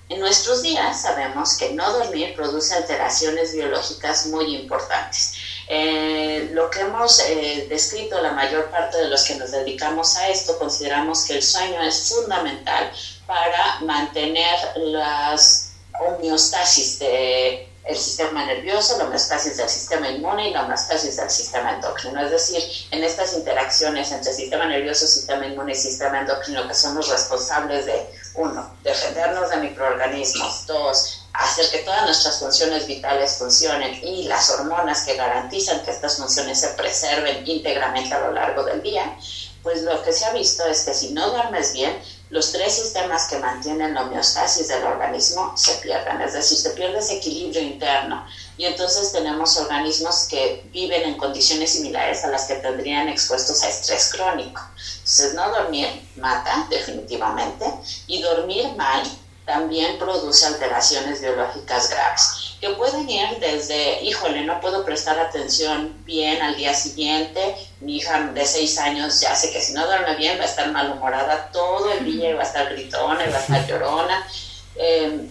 En 0.10 0.20
nuestros 0.20 0.62
días 0.62 1.02
sabemos 1.02 1.58
que 1.58 1.72
no 1.72 1.92
dormir 1.92 2.36
produce 2.36 2.74
alteraciones 2.74 3.54
biológicas 3.54 4.28
muy 4.28 4.56
importantes 4.56 5.43
eh, 5.68 6.50
lo 6.52 6.70
que 6.70 6.82
hemos 6.82 7.20
eh, 7.22 7.68
descrito, 7.70 8.22
la 8.22 8.32
mayor 8.32 8.70
parte 8.70 8.98
de 8.98 9.08
los 9.08 9.24
que 9.24 9.36
nos 9.36 9.52
dedicamos 9.52 10.18
a 10.18 10.30
esto, 10.30 10.58
consideramos 10.58 11.26
que 11.26 11.36
el 11.36 11.44
sueño 11.44 11.82
es 11.82 12.10
fundamental 12.10 12.92
para 13.26 13.80
mantener 13.82 14.60
las 14.76 15.72
homeostasis 16.00 17.00
del 17.00 17.68
el 17.86 17.98
sistema 17.98 18.46
nervioso, 18.46 18.98
la 18.98 19.06
homeostasis 19.06 19.58
del 19.58 19.68
sistema 19.68 20.10
inmune 20.10 20.50
y 20.50 20.54
la 20.54 20.64
homeostasis 20.64 21.18
del 21.18 21.30
sistema 21.30 21.74
endocrino. 21.74 22.24
Es 22.24 22.32
decir, 22.32 22.64
en 22.92 23.04
estas 23.04 23.34
interacciones 23.34 24.12
entre 24.12 24.34
sistema 24.34 24.66
nervioso, 24.66 25.06
sistema 25.06 25.46
inmune 25.46 25.74
y 25.74 25.76
sistema 25.76 26.22
endocrino, 26.22 26.66
que 26.66 26.74
son 26.74 26.96
los 26.96 27.10
responsables 27.10 27.86
de, 27.86 28.08
uno, 28.36 28.74
defendernos 28.84 29.50
de 29.50 29.58
microorganismos, 29.58 30.66
dos, 30.66 31.23
hacer 31.34 31.70
que 31.72 31.80
todas 31.80 32.06
nuestras 32.06 32.40
funciones 32.40 32.86
vitales 32.86 33.38
funcionen 33.38 34.00
y 34.04 34.24
las 34.24 34.50
hormonas 34.52 35.04
que 35.04 35.16
garantizan 35.16 35.84
que 35.84 35.92
estas 35.92 36.18
funciones 36.18 36.60
se 36.60 36.70
preserven 36.70 37.48
íntegramente 37.48 38.14
a 38.14 38.20
lo 38.20 38.32
largo 38.34 38.64
del 38.64 38.82
día, 38.84 39.18
pues 39.64 39.82
lo 39.82 40.02
que 40.04 40.14
se 40.14 40.26
ha 40.26 40.34
visto 40.34 40.66
es 40.66 40.84
que 40.84 40.94
si 40.94 41.12
no 41.12 41.30
duermes 41.32 41.74
bien, 41.74 41.98
los 42.30 42.52
tres 42.52 42.74
sistemas 42.74 43.28
que 43.28 43.38
mantienen 43.38 43.94
la 43.94 44.04
homeostasis 44.04 44.68
del 44.68 44.84
organismo 44.84 45.54
se 45.56 45.76
pierden, 45.76 46.20
es 46.22 46.34
decir, 46.34 46.58
se 46.58 46.72
pierde 46.72 46.98
ese 47.00 47.18
equilibrio 47.18 47.62
interno. 47.62 48.26
Y 48.58 48.66
entonces 48.66 49.12
tenemos 49.12 49.56
organismos 49.58 50.28
que 50.30 50.64
viven 50.72 51.04
en 51.04 51.18
condiciones 51.18 51.72
similares 51.72 52.24
a 52.24 52.30
las 52.30 52.46
que 52.46 52.56
tendrían 52.56 53.08
expuestos 53.08 53.64
a 53.64 53.70
estrés 53.70 54.12
crónico. 54.12 54.62
Entonces, 54.76 55.34
no 55.36 55.50
dormir 55.50 55.88
mata, 56.16 56.66
definitivamente, 56.70 57.66
y 58.08 58.22
dormir 58.22 58.68
mal 58.76 59.04
también 59.46 59.98
produce 59.98 60.46
alteraciones 60.46 61.22
biológicas 61.22 61.90
graves, 61.90 62.56
que 62.62 62.70
pueden 62.70 63.10
ir 63.10 63.40
desde, 63.40 64.02
híjole, 64.04 64.46
no 64.46 64.62
puedo 64.62 64.86
prestar 64.86 65.20
atención 65.20 65.94
bien 66.06 66.42
al 66.42 66.56
día 66.56 66.74
siguiente, 66.74 67.56
mi 67.82 67.98
hija 67.98 68.28
de 68.34 68.46
seis 68.46 68.80
años 68.80 69.20
ya 69.20 69.36
sé 69.36 69.52
que 69.52 69.62
si 69.62 69.74
no 69.74 69.86
duerme 69.86 70.16
bien 70.16 70.40
va 70.40 70.44
a 70.44 70.48
estar 70.48 70.72
malhumorada 70.72 71.50
todo 71.52 71.92
el 71.92 72.06
día 72.06 72.30
y 72.30 72.34
va 72.34 72.44
a 72.44 72.46
estar 72.46 72.70
gritona 72.70 73.26
y 73.26 73.30
va 73.30 73.38
a 73.38 73.42
estar 73.42 73.68
llorona. 73.68 74.28
Eh, 74.76 75.30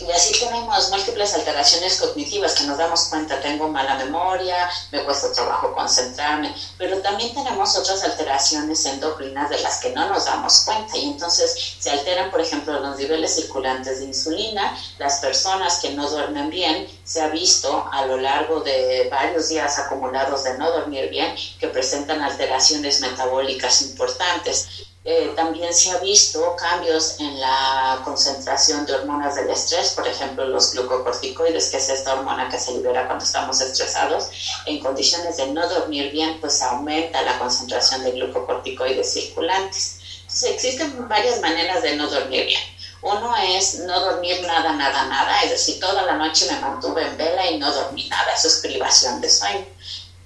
y 0.00 0.10
así 0.12 0.38
tenemos 0.38 0.90
múltiples 0.90 1.34
alteraciones 1.34 2.00
cognitivas 2.00 2.54
que 2.54 2.64
nos 2.64 2.78
damos 2.78 3.06
cuenta, 3.06 3.40
tengo 3.40 3.68
mala 3.68 3.96
memoria, 3.96 4.68
me 4.92 5.02
cuesta 5.02 5.32
trabajo 5.32 5.72
concentrarme, 5.72 6.54
pero 6.76 6.98
también 6.98 7.34
tenemos 7.34 7.76
otras 7.76 8.02
alteraciones 8.04 8.84
endocrinas 8.86 9.50
de 9.50 9.60
las 9.60 9.78
que 9.78 9.90
no 9.90 10.08
nos 10.08 10.26
damos 10.26 10.60
cuenta 10.60 10.96
y 10.96 11.06
entonces 11.06 11.76
se 11.78 11.90
alteran, 11.90 12.30
por 12.30 12.40
ejemplo, 12.40 12.78
los 12.78 12.96
niveles 12.96 13.34
circulantes 13.34 13.98
de 13.98 14.06
insulina, 14.06 14.76
las 14.98 15.18
personas 15.18 15.80
que 15.80 15.90
no 15.90 16.08
duermen 16.08 16.50
bien, 16.50 16.88
se 17.04 17.20
ha 17.20 17.28
visto 17.28 17.88
a 17.90 18.04
lo 18.06 18.18
largo 18.18 18.60
de 18.60 19.08
varios 19.10 19.48
días 19.48 19.78
acumulados 19.78 20.44
de 20.44 20.58
no 20.58 20.70
dormir 20.70 21.08
bien 21.08 21.34
que 21.58 21.68
presentan 21.68 22.22
alteraciones 22.22 23.00
metabólicas 23.00 23.82
importantes. 23.82 24.87
Eh, 25.10 25.32
también 25.34 25.72
se 25.72 25.90
ha 25.90 25.96
visto 26.00 26.54
cambios 26.56 27.18
en 27.18 27.40
la 27.40 28.02
concentración 28.04 28.84
de 28.84 28.92
hormonas 28.92 29.36
del 29.36 29.48
estrés, 29.48 29.92
por 29.92 30.06
ejemplo, 30.06 30.46
los 30.46 30.74
glucocorticoides, 30.74 31.70
que 31.70 31.78
es 31.78 31.88
esta 31.88 32.12
hormona 32.12 32.50
que 32.50 32.58
se 32.58 32.72
libera 32.72 33.06
cuando 33.06 33.24
estamos 33.24 33.58
estresados. 33.62 34.28
En 34.66 34.80
condiciones 34.80 35.38
de 35.38 35.46
no 35.46 35.66
dormir 35.66 36.12
bien, 36.12 36.38
pues 36.42 36.60
aumenta 36.60 37.22
la 37.22 37.38
concentración 37.38 38.04
de 38.04 38.10
glucocorticoides 38.10 39.10
circulantes. 39.10 39.98
Entonces, 40.20 40.50
existen 40.50 41.08
varias 41.08 41.40
maneras 41.40 41.82
de 41.82 41.96
no 41.96 42.06
dormir 42.06 42.44
bien. 42.44 42.60
Uno 43.00 43.34
es 43.36 43.78
no 43.78 43.98
dormir 44.00 44.42
nada, 44.42 44.74
nada, 44.74 45.06
nada, 45.06 45.42
es 45.42 45.52
decir, 45.52 45.80
toda 45.80 46.02
la 46.02 46.16
noche 46.16 46.52
me 46.52 46.60
mantuve 46.60 47.00
en 47.06 47.16
vela 47.16 47.50
y 47.50 47.56
no 47.56 47.72
dormí 47.72 48.06
nada, 48.10 48.34
eso 48.34 48.48
es 48.48 48.56
privación 48.56 49.22
de 49.22 49.30
sueño. 49.30 49.64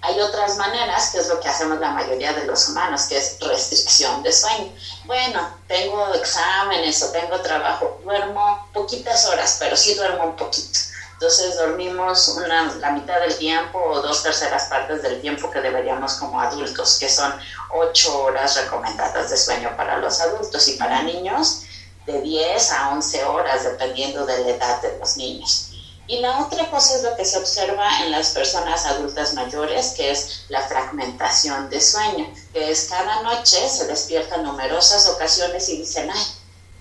Hay 0.04 0.21
otras 0.21 0.56
maneras, 0.56 1.11
que 1.12 1.18
es 1.18 1.28
lo 1.28 1.38
que 1.38 1.49
hacemos 1.49 1.78
la 1.78 1.92
mayoría 1.92 2.32
de 2.32 2.44
los 2.44 2.68
humanos, 2.68 3.04
que 3.06 3.16
es 3.16 3.38
restricción 3.40 4.21
de 4.25 4.32
sueño. 4.32 4.73
Bueno, 5.04 5.54
tengo 5.68 6.12
exámenes 6.14 7.00
o 7.04 7.12
tengo 7.12 7.40
trabajo, 7.40 8.00
duermo 8.02 8.66
poquitas 8.73 9.25
horas, 9.26 9.56
pero 9.61 9.76
sí 9.76 9.94
duermo 9.94 10.25
un 10.25 10.37
poquito. 10.37 10.80
Entonces 11.12 11.56
dormimos 11.56 12.26
una, 12.26 12.64
la 12.80 12.90
mitad 12.90 13.21
del 13.21 13.37
tiempo 13.37 13.78
o 13.78 14.00
dos 14.00 14.25
terceras 14.25 14.64
partes 14.64 15.02
del 15.02 15.21
tiempo 15.21 15.49
que 15.49 15.61
deberíamos 15.61 16.14
como 16.14 16.40
adultos, 16.40 16.99
que 16.99 17.09
son 17.09 17.32
ocho 17.71 18.25
horas 18.25 18.56
recomendadas 18.56 19.30
de 19.30 19.37
sueño 19.37 19.73
para 19.76 19.99
los 19.99 20.18
adultos 20.18 20.66
y 20.66 20.73
para 20.73 21.00
niños 21.02 21.61
de 22.06 22.21
10 22.21 22.73
a 22.73 22.88
11 22.88 23.25
horas, 23.25 23.62
dependiendo 23.62 24.26
de 24.26 24.38
la 24.40 24.50
edad 24.50 24.80
de 24.80 24.97
los 24.99 25.16
niños. 25.16 25.72
Y 26.12 26.19
la 26.19 26.40
otra 26.45 26.69
cosa 26.69 26.97
es 26.97 27.02
lo 27.04 27.16
que 27.16 27.25
se 27.25 27.38
observa 27.38 28.02
en 28.02 28.11
las 28.11 28.33
personas 28.33 28.85
adultas 28.85 29.33
mayores, 29.33 29.95
que 29.97 30.11
es 30.11 30.45
la 30.50 30.61
fragmentación 30.61 31.71
de 31.71 31.81
sueño, 31.81 32.31
que 32.52 32.71
es 32.71 32.90
cada 32.90 33.23
noche 33.23 33.66
se 33.66 33.87
despiertan 33.87 34.42
numerosas 34.42 35.09
ocasiones 35.09 35.66
y 35.71 35.78
dicen, 35.78 36.11
ay, 36.12 36.23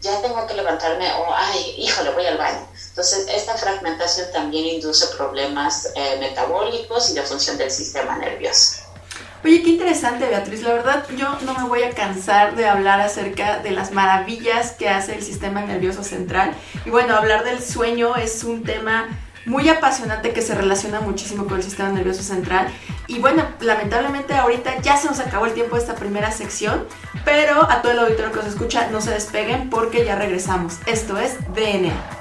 ya 0.01 0.21
tengo 0.21 0.45
que 0.45 0.53
levantarme 0.53 1.09
o, 1.13 1.33
ay, 1.33 1.75
híjole, 1.77 2.11
voy 2.11 2.25
al 2.25 2.38
baño. 2.38 2.67
Entonces, 2.89 3.25
esta 3.29 3.55
fragmentación 3.55 4.29
también 4.33 4.65
induce 4.65 5.07
problemas 5.15 5.93
eh, 5.95 6.17
metabólicos 6.19 7.09
y 7.11 7.13
de 7.13 7.23
función 7.23 7.57
del 7.57 7.71
sistema 7.71 8.17
nervioso. 8.17 8.90
Oye, 9.43 9.63
qué 9.63 9.71
interesante, 9.71 10.27
Beatriz. 10.27 10.62
La 10.62 10.74
verdad, 10.74 11.03
yo 11.17 11.38
no 11.45 11.55
me 11.55 11.67
voy 11.67 11.81
a 11.81 11.89
cansar 11.91 12.55
de 12.55 12.67
hablar 12.67 13.01
acerca 13.01 13.57
de 13.60 13.71
las 13.71 13.91
maravillas 13.91 14.74
que 14.74 14.88
hace 14.88 15.15
el 15.15 15.24
sistema 15.24 15.62
nervioso 15.62 16.03
central. 16.03 16.53
Y 16.86 16.91
bueno, 16.91 17.15
hablar 17.15 17.43
del 17.43 17.60
sueño 17.60 18.15
es 18.15 18.43
un 18.43 18.63
tema 18.63 19.07
muy 19.48 19.67
apasionante 19.67 20.31
que 20.33 20.43
se 20.43 20.53
relaciona 20.53 21.01
muchísimo 21.01 21.45
con 21.45 21.57
el 21.57 21.63
sistema 21.63 21.89
nervioso 21.89 22.21
central. 22.21 22.67
Y 23.07 23.17
bueno, 23.17 23.43
lamentablemente 23.60 24.36
ahorita 24.36 24.79
ya 24.81 24.95
se 24.98 25.07
nos 25.07 25.19
acabó 25.19 25.48
el 25.48 25.53
tiempo 25.53 25.75
de 25.75 25.81
esta 25.81 25.95
primera 25.95 26.31
sección, 26.31 26.86
pero 27.25 27.63
a 27.63 27.81
todo 27.81 27.93
el 27.93 28.00
auditorio 28.00 28.31
que 28.31 28.38
nos 28.38 28.48
escucha, 28.48 28.89
no 28.91 29.01
se 29.01 29.10
despeguen 29.10 29.71
porque 29.71 30.05
ya 30.05 30.15
regresamos. 30.15 30.77
Esto 30.86 31.17
es 31.17 31.39
DNA. 31.55 32.20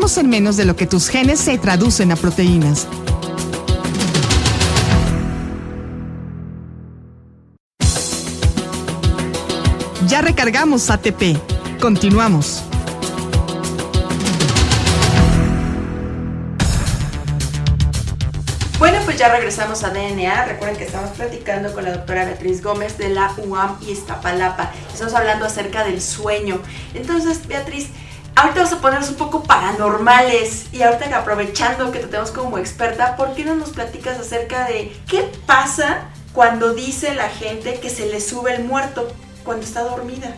En 0.00 0.28
menos 0.28 0.56
de 0.56 0.64
lo 0.64 0.74
que 0.74 0.86
tus 0.86 1.08
genes 1.08 1.38
se 1.38 1.56
traducen 1.56 2.10
a 2.10 2.16
proteínas. 2.16 2.88
Ya 10.08 10.20
recargamos 10.22 10.90
ATP. 10.90 11.36
Continuamos. 11.80 12.64
Bueno, 18.80 18.98
pues 19.04 19.16
ya 19.16 19.28
regresamos 19.28 19.84
a 19.84 19.90
DNA. 19.90 20.46
Recuerden 20.46 20.76
que 20.76 20.84
estamos 20.84 21.10
platicando 21.10 21.72
con 21.72 21.84
la 21.84 21.92
doctora 21.92 22.24
Beatriz 22.24 22.62
Gómez 22.62 22.98
de 22.98 23.10
la 23.10 23.32
UAM 23.46 23.76
y 23.86 23.90
Iztapalapa. 23.90 24.72
Estamos 24.92 25.14
hablando 25.14 25.44
acerca 25.44 25.84
del 25.84 26.02
sueño. 26.02 26.58
Entonces, 26.94 27.46
Beatriz, 27.46 27.90
Ahorita 28.40 28.62
vamos 28.62 28.72
a 28.72 28.80
ponernos 28.80 29.10
un 29.10 29.16
poco 29.16 29.42
paranormales 29.42 30.72
y 30.72 30.80
ahorita 30.80 31.14
aprovechando 31.14 31.92
que 31.92 31.98
te 31.98 32.06
tenemos 32.06 32.30
como 32.30 32.56
experta, 32.56 33.14
¿por 33.14 33.34
qué 33.34 33.44
no 33.44 33.54
nos 33.54 33.68
platicas 33.68 34.18
acerca 34.18 34.66
de 34.66 34.96
qué 35.06 35.28
pasa 35.44 36.08
cuando 36.32 36.72
dice 36.72 37.14
la 37.14 37.28
gente 37.28 37.74
que 37.80 37.90
se 37.90 38.06
le 38.06 38.18
sube 38.18 38.54
el 38.54 38.64
muerto 38.64 39.08
cuando 39.44 39.66
está 39.66 39.82
dormida? 39.82 40.34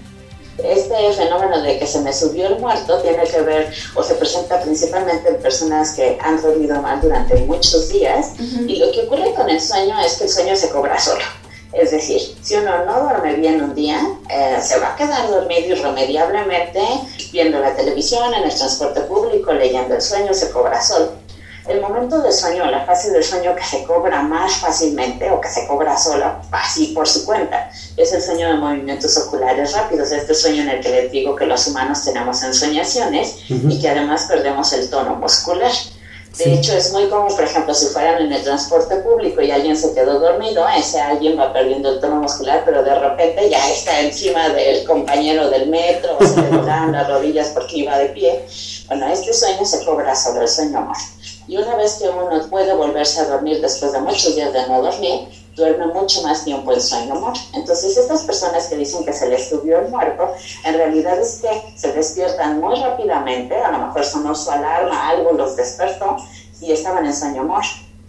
Este 0.58 1.12
fenómeno 1.12 1.62
de 1.62 1.78
que 1.78 1.86
se 1.86 2.00
me 2.00 2.12
subió 2.12 2.48
el 2.48 2.58
muerto 2.58 3.00
tiene 3.02 3.22
que 3.22 3.40
ver 3.40 3.72
o 3.94 4.02
se 4.02 4.14
presenta 4.14 4.60
principalmente 4.60 5.28
en 5.28 5.40
personas 5.40 5.92
que 5.92 6.18
han 6.20 6.42
dormido 6.42 6.82
mal 6.82 7.00
durante 7.00 7.36
muchos 7.42 7.88
días 7.88 8.32
y 8.66 8.80
lo 8.80 8.90
que 8.90 9.02
ocurre 9.02 9.32
con 9.34 9.48
el 9.48 9.60
sueño 9.60 9.94
es 10.00 10.14
que 10.14 10.24
el 10.24 10.30
sueño 10.30 10.56
se 10.56 10.70
cobra 10.70 10.98
solo. 10.98 11.22
Es 11.72 11.90
decir, 11.90 12.20
si 12.42 12.56
uno 12.56 12.84
no 12.84 13.00
duerme 13.04 13.34
bien 13.34 13.62
un 13.62 13.74
día, 13.74 13.98
eh, 14.28 14.58
se 14.62 14.78
va 14.78 14.92
a 14.92 14.96
quedar 14.96 15.30
dormido 15.30 15.74
irremediablemente 15.74 16.80
viendo 17.32 17.58
la 17.60 17.74
televisión, 17.74 18.34
en 18.34 18.44
el 18.44 18.54
transporte 18.54 19.00
público, 19.02 19.52
leyendo 19.54 19.94
el 19.94 20.02
sueño, 20.02 20.34
se 20.34 20.50
cobra 20.50 20.82
solo. 20.82 21.12
El 21.66 21.80
momento 21.80 22.20
de 22.20 22.32
sueño, 22.32 22.68
la 22.70 22.84
fase 22.84 23.10
del 23.12 23.22
sueño 23.22 23.54
que 23.54 23.64
se 23.64 23.84
cobra 23.84 24.20
más 24.22 24.56
fácilmente 24.56 25.30
o 25.30 25.40
que 25.40 25.48
se 25.48 25.66
cobra 25.66 25.96
sola, 25.96 26.42
así 26.50 26.88
por 26.88 27.08
su 27.08 27.24
cuenta, 27.24 27.70
es 27.96 28.12
el 28.12 28.20
sueño 28.20 28.48
de 28.48 28.54
movimientos 28.54 29.16
oculares 29.16 29.72
rápidos, 29.72 30.10
este 30.10 30.34
sueño 30.34 30.62
en 30.62 30.70
el 30.70 30.80
que 30.80 30.88
les 30.88 31.10
digo 31.12 31.36
que 31.36 31.46
los 31.46 31.68
humanos 31.68 32.04
tenemos 32.04 32.42
ensoñaciones 32.42 33.36
y 33.48 33.80
que 33.80 33.88
además 33.88 34.26
perdemos 34.28 34.72
el 34.72 34.90
tono 34.90 35.14
muscular. 35.14 35.70
De 36.38 36.54
hecho, 36.54 36.72
es 36.74 36.92
muy 36.92 37.08
común, 37.08 37.34
por 37.34 37.44
ejemplo, 37.44 37.74
si 37.74 37.86
fueran 37.86 38.22
en 38.22 38.32
el 38.32 38.42
transporte 38.42 38.96
público 38.96 39.42
y 39.42 39.50
alguien 39.50 39.76
se 39.76 39.92
quedó 39.92 40.18
dormido, 40.18 40.64
ese 40.76 40.98
alguien 40.98 41.38
va 41.38 41.52
perdiendo 41.52 41.90
el 41.90 42.00
tono 42.00 42.16
muscular, 42.16 42.62
pero 42.64 42.82
de 42.82 42.94
repente 42.94 43.50
ya 43.50 43.70
está 43.70 44.00
encima 44.00 44.48
del 44.48 44.84
compañero 44.84 45.50
del 45.50 45.68
metro, 45.68 46.16
o 46.18 46.24
se 46.24 46.40
le 46.40 46.62
dan 46.66 46.92
las 46.92 47.06
rodillas 47.08 47.48
porque 47.48 47.78
iba 47.78 47.98
de 47.98 48.06
pie. 48.06 48.46
Bueno, 48.88 49.08
este 49.12 49.32
sueño 49.34 49.64
se 49.64 49.84
cobra 49.84 50.14
sobre 50.14 50.42
el 50.42 50.48
sueño 50.48 50.78
amor. 50.78 50.96
Y 51.46 51.58
una 51.58 51.76
vez 51.76 51.94
que 52.00 52.08
uno 52.08 52.48
puede 52.48 52.72
volverse 52.72 53.20
a 53.20 53.24
dormir 53.26 53.60
después 53.60 53.92
de 53.92 54.00
muchos 54.00 54.34
días 54.34 54.52
de 54.54 54.66
no 54.68 54.80
dormir, 54.80 55.28
duerme 55.54 55.86
mucho 55.86 56.22
más 56.22 56.44
tiempo 56.44 56.72
en 56.72 56.80
sueño 56.80 57.14
amor. 57.14 57.34
Entonces, 57.54 57.96
estas 57.96 58.22
personas 58.22 58.66
que 58.68 58.76
dicen 58.76 59.04
que 59.04 59.12
se 59.12 59.28
les 59.28 59.48
subió 59.48 59.80
el 59.80 59.88
muerto, 59.88 60.32
en 60.64 60.74
realidad 60.74 61.20
es 61.20 61.40
que 61.42 61.74
se 61.76 61.92
despiertan 61.92 62.60
muy 62.60 62.76
rápidamente, 62.76 63.56
a 63.56 63.72
lo 63.72 63.86
mejor 63.86 64.04
sonó 64.04 64.34
su 64.34 64.50
alarma, 64.50 65.08
algo 65.08 65.32
los 65.32 65.56
despertó 65.56 66.16
y 66.60 66.72
estaban 66.72 67.04
en 67.04 67.14
sueño 67.14 67.42
amor. 67.42 67.62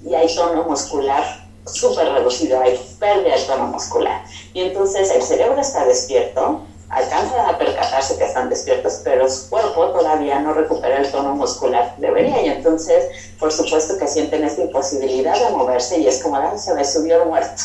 Y 0.05 0.13
hay 0.13 0.33
tono 0.33 0.63
muscular 0.63 1.23
súper 1.65 2.11
reducido, 2.11 2.59
hay 2.61 2.77
pérdida 2.99 3.35
de 3.35 3.41
tono 3.43 3.67
muscular. 3.67 4.23
Y 4.53 4.61
entonces 4.61 5.09
el 5.11 5.21
cerebro 5.21 5.59
está 5.59 5.85
despierto, 5.85 6.61
alcanzan 6.95 7.45
a 7.47 7.57
percatarse 7.57 8.15
que 8.17 8.23
están 8.23 8.49
despiertos, 8.49 8.99
pero 9.03 9.27
su 9.27 9.49
cuerpo 9.49 9.89
todavía 9.89 10.39
no 10.39 10.53
recupera 10.53 10.97
el 10.97 11.09
tono 11.09 11.33
muscular 11.33 11.85
que 11.95 12.01
debería 12.01 12.41
y 12.41 12.47
entonces 12.47 13.07
por 13.39 13.51
supuesto 13.51 13.97
que 13.97 14.07
sienten 14.07 14.43
esta 14.43 14.61
imposibilidad 14.61 15.39
de 15.39 15.49
moverse 15.49 15.97
y 15.97 16.07
es 16.07 16.19
como, 16.19 16.35
ah, 16.35 16.55
se 16.57 16.73
me 16.73 16.83
subió 16.85 17.15
el 17.17 17.25
muerto. 17.25 17.63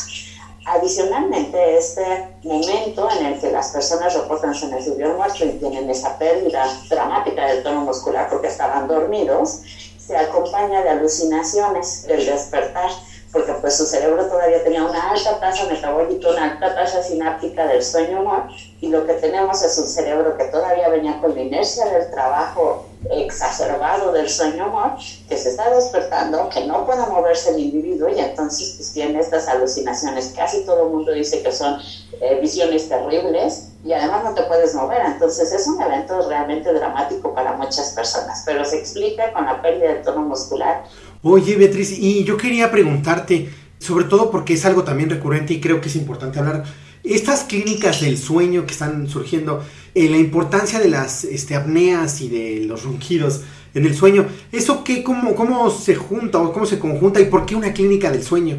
Adicionalmente, 0.65 1.77
este 1.77 2.21
momento 2.43 3.09
en 3.09 3.23
el 3.23 3.37
que 3.39 3.49
las 3.49 3.69
personas 3.69 4.13
reportan 4.13 4.53
me 4.69 4.81
subió 4.81 5.07
el 5.07 5.13
muerto 5.13 5.45
y 5.45 5.53
tienen 5.53 5.89
esa 5.89 6.09
pérdida 6.11 6.67
dramática 6.89 7.45
del 7.45 7.61
tono 7.61 7.81
muscular 7.81 8.27
porque 8.27 8.47
estaban 8.47 8.85
dormidos, 8.85 9.57
se 9.97 10.15
acompaña 10.15 10.81
de 10.81 10.89
alucinaciones 10.89 12.01
del 12.01 12.25
despertar 12.25 12.89
porque 13.31 13.53
pues 13.53 13.77
su 13.77 13.85
cerebro 13.85 14.25
todavía 14.25 14.63
tenía 14.63 14.83
una 14.83 15.11
alta 15.11 15.39
tasa 15.39 15.65
metabólica, 15.65 16.29
una 16.29 16.51
alta 16.51 16.73
tasa 16.73 17.01
sináptica 17.01 17.67
del 17.67 17.83
sueño 17.83 18.21
humor, 18.21 18.43
y 18.81 18.87
lo 18.89 19.05
que 19.05 19.13
tenemos 19.13 19.61
es 19.63 19.77
un 19.77 19.87
cerebro 19.87 20.37
que 20.37 20.45
todavía 20.45 20.89
venía 20.89 21.19
con 21.21 21.35
la 21.35 21.41
inercia 21.41 21.85
del 21.85 22.09
trabajo 22.09 22.88
exacerbado 23.11 24.11
del 24.11 24.29
sueño 24.29 24.73
que 25.27 25.37
se 25.37 25.49
está 25.49 25.73
despertando, 25.73 26.49
que 26.49 26.65
no 26.65 26.85
puede 26.85 27.05
moverse 27.07 27.51
el 27.51 27.59
individuo 27.59 28.09
y 28.09 28.19
entonces 28.19 28.73
pues, 28.77 28.91
tiene 28.91 29.19
estas 29.19 29.47
alucinaciones. 29.47 30.33
Casi 30.35 30.65
todo 30.65 30.87
el 30.87 30.89
mundo 30.91 31.13
dice 31.13 31.41
que 31.41 31.51
son 31.51 31.79
eh, 32.21 32.39
visiones 32.41 32.89
terribles 32.89 33.69
y 33.85 33.93
además 33.93 34.23
no 34.25 34.33
te 34.33 34.43
puedes 34.43 34.75
mover. 34.75 35.01
Entonces 35.05 35.51
es 35.53 35.65
un 35.67 35.81
evento 35.81 36.27
realmente 36.27 36.73
dramático 36.73 37.33
para 37.33 37.53
muchas 37.53 37.91
personas, 37.93 38.43
pero 38.45 38.65
se 38.65 38.79
explica 38.79 39.31
con 39.31 39.45
la 39.45 39.61
pérdida 39.61 39.93
de 39.93 39.99
tono 40.03 40.21
muscular 40.21 40.83
Oye, 41.21 41.57
Beatriz, 41.57 41.91
y 41.99 42.23
yo 42.23 42.37
quería 42.37 42.71
preguntarte, 42.71 43.49
sobre 43.77 44.05
todo 44.05 44.31
porque 44.31 44.53
es 44.53 44.63
algo 44.63 44.85
también 44.85 45.09
recurrente 45.09 45.53
y 45.53 45.59
creo 45.59 45.81
que 45.81 45.89
es 45.89 45.97
importante 45.97 46.39
hablar, 46.39 46.63
estas 47.03 47.43
clínicas 47.43 47.99
del 47.99 48.17
sueño 48.17 48.65
que 48.65 48.71
están 48.71 49.09
surgiendo, 49.09 49.61
eh, 49.95 50.09
la 50.09 50.17
importancia 50.17 50.79
de 50.79 50.89
las 50.89 51.23
este, 51.23 51.55
apneas 51.55 52.21
y 52.21 52.29
de 52.29 52.65
los 52.65 52.83
ronquidos 52.83 53.41
en 53.73 53.85
el 53.85 53.95
sueño, 53.95 54.27
¿eso 54.51 54.83
qué, 54.83 55.03
cómo, 55.03 55.35
cómo 55.35 55.69
se 55.69 55.95
junta 55.95 56.39
o 56.39 56.51
cómo 56.51 56.65
se 56.65 56.79
conjunta 56.79 57.19
y 57.19 57.25
por 57.25 57.45
qué 57.45 57.55
una 57.55 57.73
clínica 57.73 58.11
del 58.11 58.23
sueño? 58.23 58.57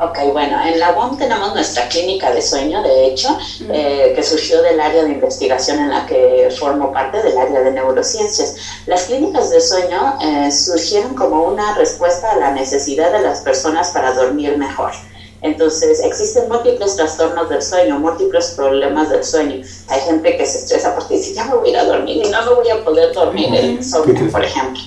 Ok, 0.00 0.16
bueno, 0.32 0.64
en 0.64 0.78
la 0.78 0.92
UOM 0.92 1.18
tenemos 1.18 1.52
nuestra 1.54 1.88
clínica 1.88 2.30
de 2.30 2.40
sueño, 2.40 2.82
de 2.82 3.06
hecho, 3.08 3.36
eh, 3.68 4.12
que 4.14 4.22
surgió 4.22 4.62
del 4.62 4.78
área 4.78 5.02
de 5.02 5.10
investigación 5.10 5.80
en 5.80 5.90
la 5.90 6.06
que 6.06 6.54
formo 6.56 6.92
parte, 6.92 7.20
del 7.20 7.36
área 7.36 7.62
de 7.62 7.72
neurociencias. 7.72 8.54
Las 8.86 9.04
clínicas 9.04 9.50
de 9.50 9.60
sueño 9.60 10.16
eh, 10.22 10.52
surgieron 10.52 11.16
como 11.16 11.42
una 11.42 11.74
respuesta 11.74 12.30
a 12.30 12.36
la 12.36 12.52
necesidad 12.52 13.10
de 13.10 13.22
las 13.22 13.40
personas 13.40 13.90
para 13.90 14.14
dormir 14.14 14.56
mejor. 14.56 14.92
Entonces, 15.40 16.00
existen 16.00 16.48
múltiples 16.48 16.96
trastornos 16.96 17.48
del 17.48 17.62
sueño, 17.62 17.98
múltiples 17.98 18.52
problemas 18.56 19.10
del 19.10 19.24
sueño. 19.24 19.64
Hay 19.88 20.00
gente 20.00 20.36
que 20.36 20.46
se 20.46 20.58
estresa 20.58 20.94
porque 20.94 21.14
dice, 21.14 21.34
ya 21.34 21.44
me 21.44 21.54
voy 21.54 21.68
a 21.68 21.70
ir 21.70 21.78
a 21.78 21.84
dormir 21.84 22.26
y 22.26 22.28
no 22.28 22.44
me 22.44 22.54
voy 22.54 22.68
a 22.70 22.84
poder 22.84 23.12
dormir, 23.12 23.54
el 23.54 23.70
insomnio, 23.70 24.30
por 24.32 24.44
ejemplo. 24.44 24.82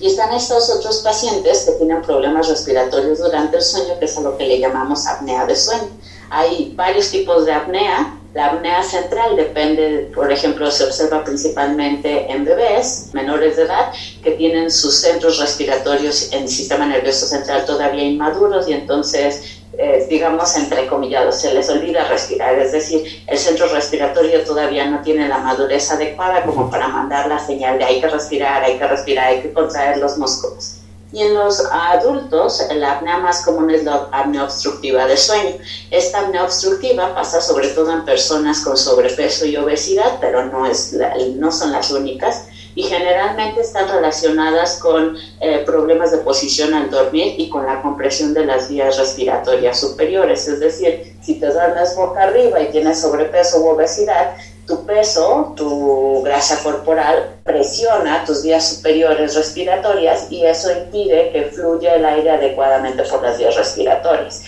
Y 0.00 0.08
están 0.08 0.32
estos 0.32 0.68
otros 0.70 0.98
pacientes 0.98 1.60
que 1.64 1.72
tienen 1.72 2.02
problemas 2.02 2.48
respiratorios 2.48 3.18
durante 3.18 3.56
el 3.56 3.62
sueño, 3.62 3.98
que 3.98 4.04
es 4.04 4.18
a 4.18 4.20
lo 4.20 4.36
que 4.36 4.44
le 4.44 4.58
llamamos 4.58 5.06
apnea 5.06 5.46
de 5.46 5.54
sueño. 5.54 5.88
Hay 6.28 6.72
varios 6.76 7.10
tipos 7.10 7.46
de 7.46 7.52
apnea. 7.52 8.16
La 8.34 8.46
apnea 8.46 8.82
central 8.82 9.34
depende, 9.34 10.10
por 10.14 10.30
ejemplo, 10.30 10.70
se 10.70 10.84
observa 10.84 11.24
principalmente 11.24 12.30
en 12.30 12.44
bebés 12.44 13.10
menores 13.12 13.56
de 13.56 13.64
edad 13.64 13.92
que 14.22 14.32
tienen 14.32 14.70
sus 14.70 14.94
centros 15.00 15.40
respiratorios 15.40 16.32
en 16.32 16.44
el 16.44 16.48
sistema 16.48 16.86
nervioso 16.86 17.26
central 17.26 17.64
todavía 17.64 18.04
inmaduros 18.04 18.68
y 18.68 18.72
entonces 18.74 19.59
eh, 19.78 20.06
digamos, 20.10 20.56
entrecomillados, 20.56 21.40
se 21.40 21.54
les 21.54 21.68
olvida 21.70 22.04
respirar, 22.08 22.58
es 22.58 22.72
decir, 22.72 23.22
el 23.26 23.38
centro 23.38 23.68
respiratorio 23.68 24.44
todavía 24.44 24.90
no 24.90 25.00
tiene 25.00 25.28
la 25.28 25.38
madurez 25.38 25.90
adecuada 25.90 26.42
como 26.44 26.68
para 26.70 26.88
mandar 26.88 27.28
la 27.28 27.38
señal 27.38 27.78
de 27.78 27.84
hay 27.84 28.00
que 28.00 28.08
respirar, 28.08 28.64
hay 28.64 28.78
que 28.78 28.86
respirar, 28.86 29.28
hay 29.28 29.40
que 29.42 29.52
contraer 29.52 29.98
los 29.98 30.18
músculos. 30.18 30.76
Y 31.12 31.22
en 31.22 31.34
los 31.34 31.60
adultos, 31.72 32.62
la 32.74 32.92
apnea 32.92 33.18
más 33.18 33.44
común 33.44 33.70
es 33.70 33.84
la 33.84 34.08
apnea 34.12 34.44
obstructiva 34.44 35.06
del 35.06 35.18
sueño. 35.18 35.56
Esta 35.90 36.20
apnea 36.20 36.44
obstructiva 36.44 37.14
pasa 37.14 37.40
sobre 37.40 37.68
todo 37.68 37.92
en 37.92 38.04
personas 38.04 38.60
con 38.60 38.76
sobrepeso 38.76 39.44
y 39.46 39.56
obesidad, 39.56 40.18
pero 40.20 40.46
no, 40.46 40.66
es 40.66 40.96
no 41.36 41.50
son 41.50 41.72
las 41.72 41.90
únicas 41.90 42.44
y 42.74 42.82
generalmente 42.84 43.60
están 43.60 43.88
relacionadas 43.88 44.76
con 44.76 45.16
eh, 45.40 45.62
problemas 45.66 46.10
de 46.12 46.18
posición 46.18 46.74
al 46.74 46.90
dormir 46.90 47.34
y 47.38 47.48
con 47.48 47.66
la 47.66 47.82
compresión 47.82 48.34
de 48.34 48.46
las 48.46 48.68
vías 48.68 48.96
respiratorias 48.96 49.78
superiores. 49.78 50.46
Es 50.48 50.60
decir, 50.60 51.16
si 51.22 51.40
te 51.40 51.46
duermes 51.46 51.96
boca 51.96 52.22
arriba 52.22 52.60
y 52.60 52.70
tienes 52.70 53.00
sobrepeso 53.00 53.60
u 53.60 53.68
obesidad, 53.68 54.36
tu 54.66 54.86
peso, 54.86 55.52
tu 55.56 56.22
grasa 56.22 56.62
corporal 56.62 57.40
presiona 57.42 58.24
tus 58.24 58.44
vías 58.44 58.68
superiores 58.68 59.34
respiratorias 59.34 60.30
y 60.30 60.46
eso 60.46 60.70
impide 60.70 61.32
que 61.32 61.46
fluya 61.46 61.96
el 61.96 62.04
aire 62.04 62.30
adecuadamente 62.30 63.02
por 63.02 63.20
las 63.22 63.36
vías 63.36 63.56
respiratorias. 63.56 64.42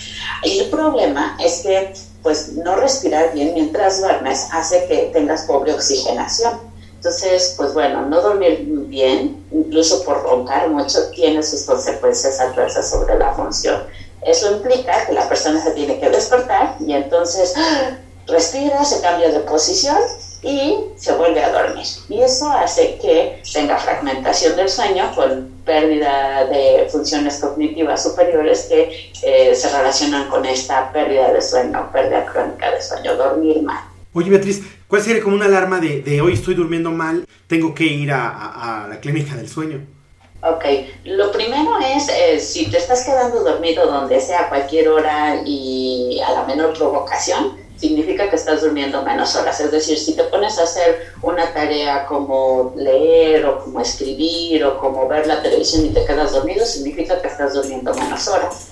Y 0.45 0.61
el 0.61 0.71
problema 0.71 1.37
es 1.45 1.63
que 1.63 1.93
pues 2.23 2.53
no 2.53 2.77
respirar 2.77 3.35
bien 3.35 3.53
mientras 3.55 4.01
duermes 4.01 4.47
hace 4.53 4.87
que 4.87 5.11
tengas 5.13 5.43
pobre 5.43 5.73
oxigenación. 5.73 6.72
Entonces, 7.03 7.55
pues 7.57 7.75
bueno, 7.75 8.03
no 8.03 8.21
dormir 8.21 8.61
bien, 8.87 9.45
incluso 9.51 10.05
por 10.05 10.23
roncar 10.23 10.69
mucho, 10.69 11.11
tiene 11.11 11.43
sus 11.43 11.63
consecuencias 11.63 12.39
adversas 12.39 12.89
sobre 12.89 13.19
la 13.19 13.35
función. 13.35 13.83
Eso 14.25 14.53
implica 14.53 15.05
que 15.05 15.13
la 15.13 15.27
persona 15.27 15.61
se 15.65 15.73
tiene 15.73 15.99
que 15.99 16.09
despertar 16.11 16.77
y 16.79 16.93
entonces 16.93 17.55
respira, 18.29 18.85
se 18.85 19.01
cambia 19.01 19.31
de 19.33 19.41
posición 19.41 19.97
y 20.43 20.77
se 20.95 21.13
vuelve 21.15 21.43
a 21.43 21.51
dormir. 21.51 21.85
Y 22.09 22.23
eso 22.23 22.49
hace 22.49 22.97
que 23.03 23.43
tenga 23.53 23.77
fragmentación 23.79 24.55
del 24.55 24.69
sueño 24.69 25.11
con 25.13 25.51
pérdida 25.65 26.45
de 26.45 26.87
funciones 26.89 27.41
cognitivas 27.41 28.01
superiores 28.01 28.67
que 28.69 29.11
eh, 29.23 29.57
se 29.57 29.69
relacionan 29.71 30.29
con 30.29 30.45
esta 30.45 30.93
pérdida 30.93 31.33
de 31.33 31.43
sueño, 31.43 31.91
pérdida 31.93 32.25
crónica 32.25 32.71
de 32.71 32.81
sueño, 32.81 33.17
dormir 33.17 33.61
mal. 33.61 33.83
Oye, 34.15 34.29
Beatriz, 34.29 34.61
¿cuál 34.93 35.03
sería 35.03 35.23
como 35.23 35.37
una 35.37 35.47
alarma 35.47 35.81
de, 35.81 36.21
hoy 36.21 36.35
estoy 36.35 36.55
durmiendo 36.55 36.91
mal, 36.91 37.27
tengo 37.47 37.75
que 37.75 37.85
ir 37.85 38.13
a, 38.13 38.87
la 38.91 39.01
clínica 39.01 39.35
del 39.35 39.49
sueño? 39.49 39.81
Ok, 40.43 40.67
lo 41.05 41.33
primero 41.33 41.79
es, 41.97 42.11
eh, 42.11 42.39
si 42.39 42.71
te 42.71 42.77
estás 42.77 43.07
quedando 43.07 43.43
dormido 43.43 43.87
donde 43.87 44.21
sea, 44.21 44.41
a 44.41 44.49
cualquier 44.51 44.91
hora 44.91 45.41
y 45.47 46.21
a 46.21 46.33
la 46.33 46.45
menor 46.45 46.77
provocación, 46.77 47.57
significa 47.75 48.29
que 48.29 48.37
estás 48.37 48.61
durmiendo 48.61 49.03
menos 49.03 49.35
horas. 49.35 49.59
Es 49.61 49.73
decir, 49.73 49.99
si 49.99 50.15
te 50.15 50.25
pones 50.25 50.59
a 50.59 50.65
hacer 50.65 51.15
una 51.23 51.55
tarea 51.55 52.05
como 52.05 52.75
leer 52.77 53.47
o 53.47 53.65
como 53.65 53.81
escribir 53.81 54.63
o 54.63 54.79
como 54.79 55.09
ver 55.09 55.27
la 55.27 55.41
televisión 55.41 55.87
y 55.87 55.89
te 55.89 56.05
quedas 56.05 56.33
dormido, 56.33 56.67
significa 56.67 57.19
que 57.23 57.29
estás 57.29 57.55
durmiendo 57.55 57.95
menos 57.95 58.29
horas. 58.29 58.69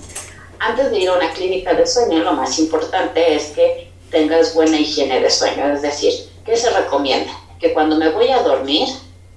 Antes 0.59 0.91
de 0.91 0.99
ir 0.99 1.09
a 1.09 1.15
una 1.15 1.33
clínica 1.33 1.73
de 1.73 1.87
sueño, 1.87 2.19
lo 2.19 2.33
más 2.33 2.59
importante 2.59 3.33
es 3.33 3.45
que 3.55 3.90
tengas 4.11 4.53
buena 4.53 4.77
higiene 4.79 5.19
de 5.19 5.29
sueño. 5.29 5.73
Es 5.73 5.81
decir, 5.81 6.13
¿qué 6.45 6.55
se 6.55 6.69
recomienda? 6.69 7.31
Que 7.59 7.73
cuando 7.73 7.95
me 7.95 8.09
voy 8.09 8.29
a 8.29 8.43
dormir, 8.43 8.87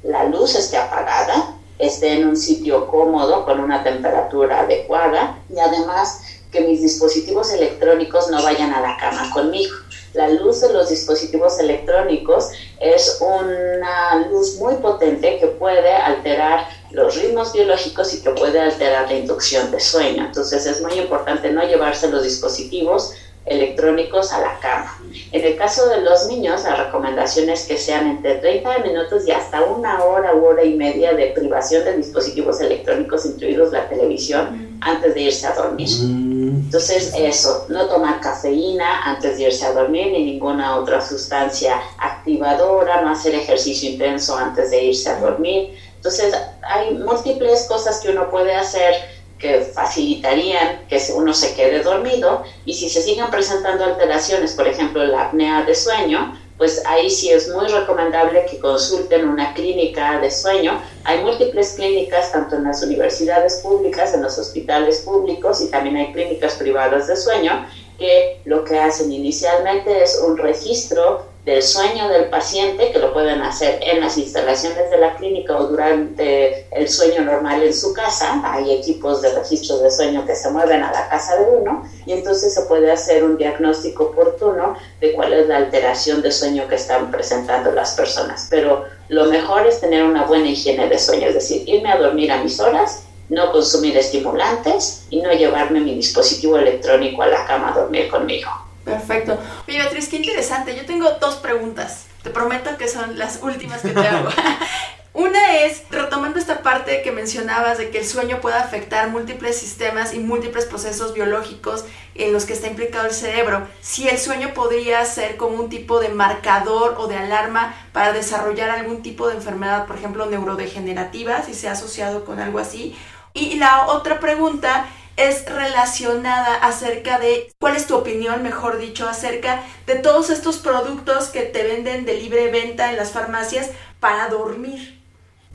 la 0.02 0.24
luz 0.24 0.54
esté 0.54 0.76
apagada, 0.76 1.54
esté 1.78 2.12
en 2.12 2.28
un 2.28 2.36
sitio 2.36 2.86
cómodo 2.88 3.44
con 3.44 3.60
una 3.60 3.82
temperatura 3.82 4.60
adecuada 4.60 5.38
y 5.48 5.58
además 5.58 6.20
que 6.50 6.60
mis 6.60 6.82
dispositivos 6.82 7.52
electrónicos 7.52 8.28
no 8.30 8.42
vayan 8.42 8.72
a 8.72 8.80
la 8.80 8.96
cama 8.96 9.30
conmigo. 9.32 9.74
La 10.12 10.28
luz 10.28 10.60
de 10.60 10.72
los 10.72 10.88
dispositivos 10.88 11.58
electrónicos 11.58 12.50
es 12.78 13.18
una 13.20 14.28
luz 14.30 14.56
muy 14.56 14.74
potente 14.76 15.38
que 15.40 15.48
puede 15.48 15.92
alterar 15.92 16.68
los 16.92 17.16
ritmos 17.16 17.52
biológicos 17.52 18.14
y 18.14 18.22
que 18.22 18.30
puede 18.30 18.60
alterar 18.60 19.10
la 19.10 19.16
inducción 19.16 19.72
de 19.72 19.80
sueño. 19.80 20.26
Entonces 20.26 20.64
es 20.66 20.80
muy 20.80 20.92
importante 20.92 21.50
no 21.50 21.66
llevarse 21.66 22.08
los 22.08 22.22
dispositivos 22.22 23.14
electrónicos 23.46 24.32
a 24.32 24.40
la 24.40 24.58
cama. 24.60 24.98
En 25.32 25.44
el 25.44 25.56
caso 25.56 25.88
de 25.88 26.00
los 26.00 26.28
niños, 26.28 26.64
la 26.64 26.76
recomendación 26.76 27.50
es 27.50 27.64
que 27.64 27.76
sean 27.76 28.06
entre 28.06 28.36
30 28.36 28.78
minutos 28.78 29.26
y 29.26 29.32
hasta 29.32 29.62
una 29.62 30.02
hora 30.04 30.34
u 30.34 30.44
hora 30.44 30.64
y 30.64 30.74
media 30.74 31.12
de 31.12 31.26
privación 31.28 31.84
de 31.84 31.96
dispositivos 31.96 32.60
electrónicos, 32.60 33.26
incluidos 33.26 33.72
la 33.72 33.88
televisión, 33.88 34.78
antes 34.80 35.14
de 35.14 35.22
irse 35.22 35.46
a 35.46 35.54
dormir. 35.54 35.88
Mm. 36.00 36.64
Entonces, 36.64 37.12
eso, 37.16 37.66
no 37.68 37.86
tomar 37.86 38.20
cafeína 38.20 39.02
antes 39.02 39.36
de 39.36 39.44
irse 39.44 39.66
a 39.66 39.72
dormir 39.72 40.08
ni 40.12 40.24
ninguna 40.24 40.76
otra 40.76 41.00
sustancia 41.00 41.80
activadora, 41.98 43.02
no 43.02 43.10
hacer 43.10 43.34
ejercicio 43.34 43.90
intenso 43.90 44.36
antes 44.36 44.70
de 44.70 44.84
irse 44.84 45.10
a 45.10 45.20
dormir. 45.20 45.74
Entonces, 45.96 46.34
hay 46.62 46.94
múltiples 46.94 47.66
cosas 47.68 48.00
que 48.00 48.10
uno 48.10 48.30
puede 48.30 48.54
hacer 48.54 48.94
que 49.38 49.60
facilitarían 49.60 50.86
que 50.88 51.00
uno 51.14 51.34
se 51.34 51.54
quede 51.54 51.82
dormido 51.82 52.44
y 52.64 52.74
si 52.74 52.88
se 52.88 53.02
siguen 53.02 53.30
presentando 53.30 53.84
alteraciones, 53.84 54.54
por 54.54 54.68
ejemplo 54.68 55.04
la 55.04 55.26
apnea 55.26 55.62
de 55.62 55.74
sueño, 55.74 56.38
pues 56.56 56.82
ahí 56.86 57.10
sí 57.10 57.30
es 57.30 57.48
muy 57.48 57.66
recomendable 57.66 58.46
que 58.48 58.58
consulten 58.58 59.28
una 59.28 59.54
clínica 59.54 60.20
de 60.20 60.30
sueño. 60.30 60.80
Hay 61.02 61.22
múltiples 61.22 61.72
clínicas, 61.72 62.30
tanto 62.30 62.56
en 62.56 62.64
las 62.64 62.82
universidades 62.82 63.60
públicas, 63.60 64.14
en 64.14 64.22
los 64.22 64.38
hospitales 64.38 65.00
públicos 65.00 65.60
y 65.60 65.68
también 65.68 65.96
hay 65.96 66.12
clínicas 66.12 66.54
privadas 66.54 67.08
de 67.08 67.16
sueño 67.16 67.66
que 67.98 68.40
lo 68.44 68.64
que 68.64 68.78
hacen 68.78 69.12
inicialmente 69.12 70.02
es 70.02 70.20
un 70.24 70.36
registro 70.36 71.33
del 71.44 71.62
sueño 71.62 72.08
del 72.08 72.30
paciente, 72.30 72.90
que 72.90 72.98
lo 72.98 73.12
pueden 73.12 73.42
hacer 73.42 73.78
en 73.82 74.00
las 74.00 74.16
instalaciones 74.16 74.90
de 74.90 74.96
la 74.96 75.14
clínica 75.14 75.58
o 75.58 75.66
durante 75.66 76.66
el 76.70 76.88
sueño 76.88 77.22
normal 77.22 77.62
en 77.62 77.74
su 77.74 77.92
casa. 77.92 78.40
Hay 78.44 78.72
equipos 78.72 79.20
de 79.20 79.34
registro 79.34 79.78
de 79.78 79.90
sueño 79.90 80.24
que 80.24 80.34
se 80.34 80.50
mueven 80.50 80.82
a 80.82 80.90
la 80.90 81.08
casa 81.08 81.36
de 81.36 81.44
uno 81.44 81.86
y 82.06 82.12
entonces 82.12 82.54
se 82.54 82.62
puede 82.62 82.90
hacer 82.90 83.24
un 83.24 83.36
diagnóstico 83.36 84.04
oportuno 84.04 84.74
de 85.00 85.12
cuál 85.12 85.34
es 85.34 85.46
la 85.46 85.58
alteración 85.58 86.22
de 86.22 86.32
sueño 86.32 86.66
que 86.66 86.76
están 86.76 87.10
presentando 87.10 87.72
las 87.72 87.92
personas. 87.92 88.46
Pero 88.48 88.84
lo 89.08 89.26
mejor 89.26 89.66
es 89.66 89.80
tener 89.80 90.02
una 90.02 90.24
buena 90.24 90.48
higiene 90.48 90.88
de 90.88 90.98
sueño, 90.98 91.28
es 91.28 91.34
decir, 91.34 91.62
irme 91.66 91.92
a 91.92 91.98
dormir 91.98 92.32
a 92.32 92.42
mis 92.42 92.58
horas, 92.58 93.02
no 93.28 93.52
consumir 93.52 93.96
estimulantes 93.98 95.04
y 95.10 95.20
no 95.20 95.30
llevarme 95.32 95.80
mi 95.80 95.94
dispositivo 95.94 96.56
electrónico 96.56 97.22
a 97.22 97.26
la 97.26 97.44
cama 97.44 97.70
a 97.70 97.80
dormir 97.80 98.08
conmigo. 98.08 98.50
Perfecto. 98.84 99.38
Oye, 99.66 99.78
Beatriz, 99.78 100.08
qué 100.08 100.16
interesante. 100.16 100.76
Yo 100.76 100.84
tengo 100.84 101.10
dos 101.20 101.36
preguntas. 101.36 102.06
Te 102.22 102.30
prometo 102.30 102.76
que 102.76 102.88
son 102.88 103.18
las 103.18 103.40
últimas 103.42 103.82
que 103.82 103.90
te 103.90 104.00
hago. 104.08 104.28
Una 105.14 105.58
es, 105.58 105.84
retomando 105.90 106.40
esta 106.40 106.62
parte 106.62 107.02
que 107.02 107.12
mencionabas 107.12 107.78
de 107.78 107.90
que 107.90 107.98
el 107.98 108.04
sueño 108.06 108.40
puede 108.40 108.56
afectar 108.56 109.10
múltiples 109.10 109.56
sistemas 109.56 110.12
y 110.12 110.18
múltiples 110.18 110.64
procesos 110.64 111.14
biológicos 111.14 111.84
en 112.16 112.32
los 112.32 112.46
que 112.46 112.52
está 112.52 112.66
implicado 112.66 113.06
el 113.06 113.12
cerebro, 113.12 113.64
si 113.80 114.08
el 114.08 114.18
sueño 114.18 114.54
podría 114.54 115.04
ser 115.04 115.36
como 115.36 115.54
un 115.54 115.68
tipo 115.68 116.00
de 116.00 116.08
marcador 116.08 116.96
o 116.98 117.06
de 117.06 117.16
alarma 117.16 117.76
para 117.92 118.12
desarrollar 118.12 118.70
algún 118.70 119.02
tipo 119.02 119.28
de 119.28 119.36
enfermedad, 119.36 119.86
por 119.86 119.94
ejemplo, 119.94 120.26
neurodegenerativa, 120.26 121.44
si 121.44 121.54
se 121.54 121.68
ha 121.68 121.72
asociado 121.72 122.24
con 122.24 122.40
algo 122.40 122.58
así. 122.58 122.96
Y 123.34 123.54
la 123.54 123.86
otra 123.86 124.18
pregunta 124.18 124.86
es 125.16 125.44
relacionada 125.46 126.56
acerca 126.56 127.18
de 127.18 127.52
cuál 127.60 127.76
es 127.76 127.86
tu 127.86 127.94
opinión, 127.94 128.42
mejor 128.42 128.78
dicho, 128.78 129.08
acerca 129.08 129.62
de 129.86 129.96
todos 129.96 130.30
estos 130.30 130.58
productos 130.58 131.28
que 131.28 131.42
te 131.42 131.62
venden 131.62 132.04
de 132.04 132.14
libre 132.14 132.50
venta 132.50 132.90
en 132.90 132.96
las 132.96 133.12
farmacias 133.12 133.70
para 134.00 134.28
dormir. 134.28 135.03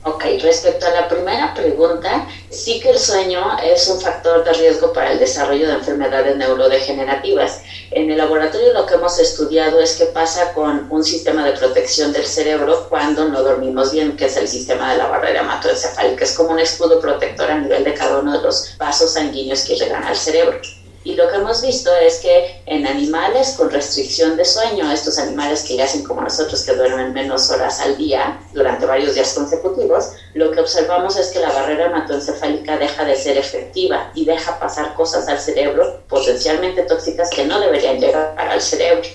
Ok, 0.02 0.24
respecto 0.40 0.86
a 0.86 0.92
la 0.92 1.08
primera 1.08 1.52
pregunta, 1.52 2.26
sí 2.48 2.80
que 2.80 2.88
el 2.88 2.98
sueño 2.98 3.58
es 3.62 3.86
un 3.86 4.00
factor 4.00 4.42
de 4.42 4.54
riesgo 4.54 4.94
para 4.94 5.12
el 5.12 5.18
desarrollo 5.18 5.68
de 5.68 5.74
enfermedades 5.74 6.36
neurodegenerativas. 6.36 7.60
En 7.90 8.10
el 8.10 8.16
laboratorio 8.16 8.72
lo 8.72 8.86
que 8.86 8.94
hemos 8.94 9.18
estudiado 9.18 9.78
es 9.78 9.94
qué 9.94 10.06
pasa 10.06 10.54
con 10.54 10.86
un 10.88 11.04
sistema 11.04 11.44
de 11.44 11.52
protección 11.52 12.12
del 12.12 12.24
cerebro 12.24 12.86
cuando 12.88 13.26
no 13.26 13.42
dormimos 13.42 13.90
bien, 13.90 14.16
que 14.16 14.24
es 14.24 14.36
el 14.36 14.48
sistema 14.48 14.90
de 14.90 14.96
la 14.96 15.06
barrera 15.06 15.40
hematoencefálica. 15.40 16.24
Es 16.24 16.32
como 16.32 16.52
un 16.52 16.60
escudo 16.60 16.98
protector 16.98 17.50
a 17.50 17.56
nivel 17.56 17.84
de 17.84 17.92
cada 17.92 18.16
uno 18.16 18.32
de 18.32 18.38
los 18.38 18.62
vasos 18.78 19.10
sanguíneos 19.10 19.62
que 19.62 19.74
llegan 19.74 20.02
al 20.02 20.16
cerebro. 20.16 20.58
Y 21.02 21.14
lo 21.14 21.28
que 21.28 21.36
hemos 21.36 21.62
visto 21.62 21.90
es 21.96 22.18
que 22.18 22.60
en 22.66 22.86
animales 22.86 23.54
con 23.56 23.70
restricción 23.70 24.36
de 24.36 24.44
sueño, 24.44 24.92
estos 24.92 25.18
animales 25.18 25.62
que 25.62 25.76
ya 25.76 25.84
hacen 25.84 26.02
como 26.02 26.20
nosotros, 26.20 26.62
que 26.62 26.74
duermen 26.74 27.14
menos 27.14 27.50
horas 27.50 27.80
al 27.80 27.96
día 27.96 28.38
durante 28.52 28.84
varios 28.84 29.14
días 29.14 29.32
consecutivos, 29.32 30.10
lo 30.34 30.50
que 30.50 30.60
observamos 30.60 31.16
es 31.16 31.28
que 31.28 31.40
la 31.40 31.52
barrera 31.52 31.86
hematoencefálica 31.86 32.76
deja 32.76 33.04
de 33.06 33.16
ser 33.16 33.38
efectiva 33.38 34.10
y 34.14 34.26
deja 34.26 34.58
pasar 34.58 34.92
cosas 34.94 35.26
al 35.28 35.38
cerebro 35.38 36.02
potencialmente 36.06 36.82
tóxicas 36.82 37.30
que 37.30 37.46
no 37.46 37.58
deberían 37.60 37.98
llegar 37.98 38.34
al 38.36 38.60
cerebro. 38.60 39.08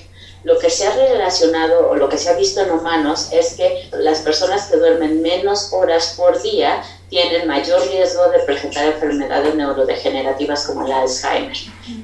Lo 0.45 0.59
que 0.59 0.69
se 0.69 0.85
ha 0.85 0.95
relacionado 0.95 1.89
o 1.89 1.95
lo 1.95 2.07
que 2.07 2.19
se 2.19 2.29
ha 2.29 2.33
visto 2.33 2.61
en 2.61 2.69
humanos 2.69 3.29
es 3.31 3.55
que 3.55 3.89
las 3.93 4.19
personas 4.19 4.67
que 4.67 4.77
duermen 4.77 5.23
menos 5.23 5.73
horas 5.73 6.13
por 6.15 6.39
día 6.39 6.83
tienen 7.09 7.47
mayor 7.47 7.81
riesgo 7.87 8.29
de 8.29 8.37
presentar 8.39 8.85
enfermedades 8.85 9.55
neurodegenerativas 9.55 10.67
como 10.67 10.85
el 10.85 10.91
Alzheimer. 10.91 11.57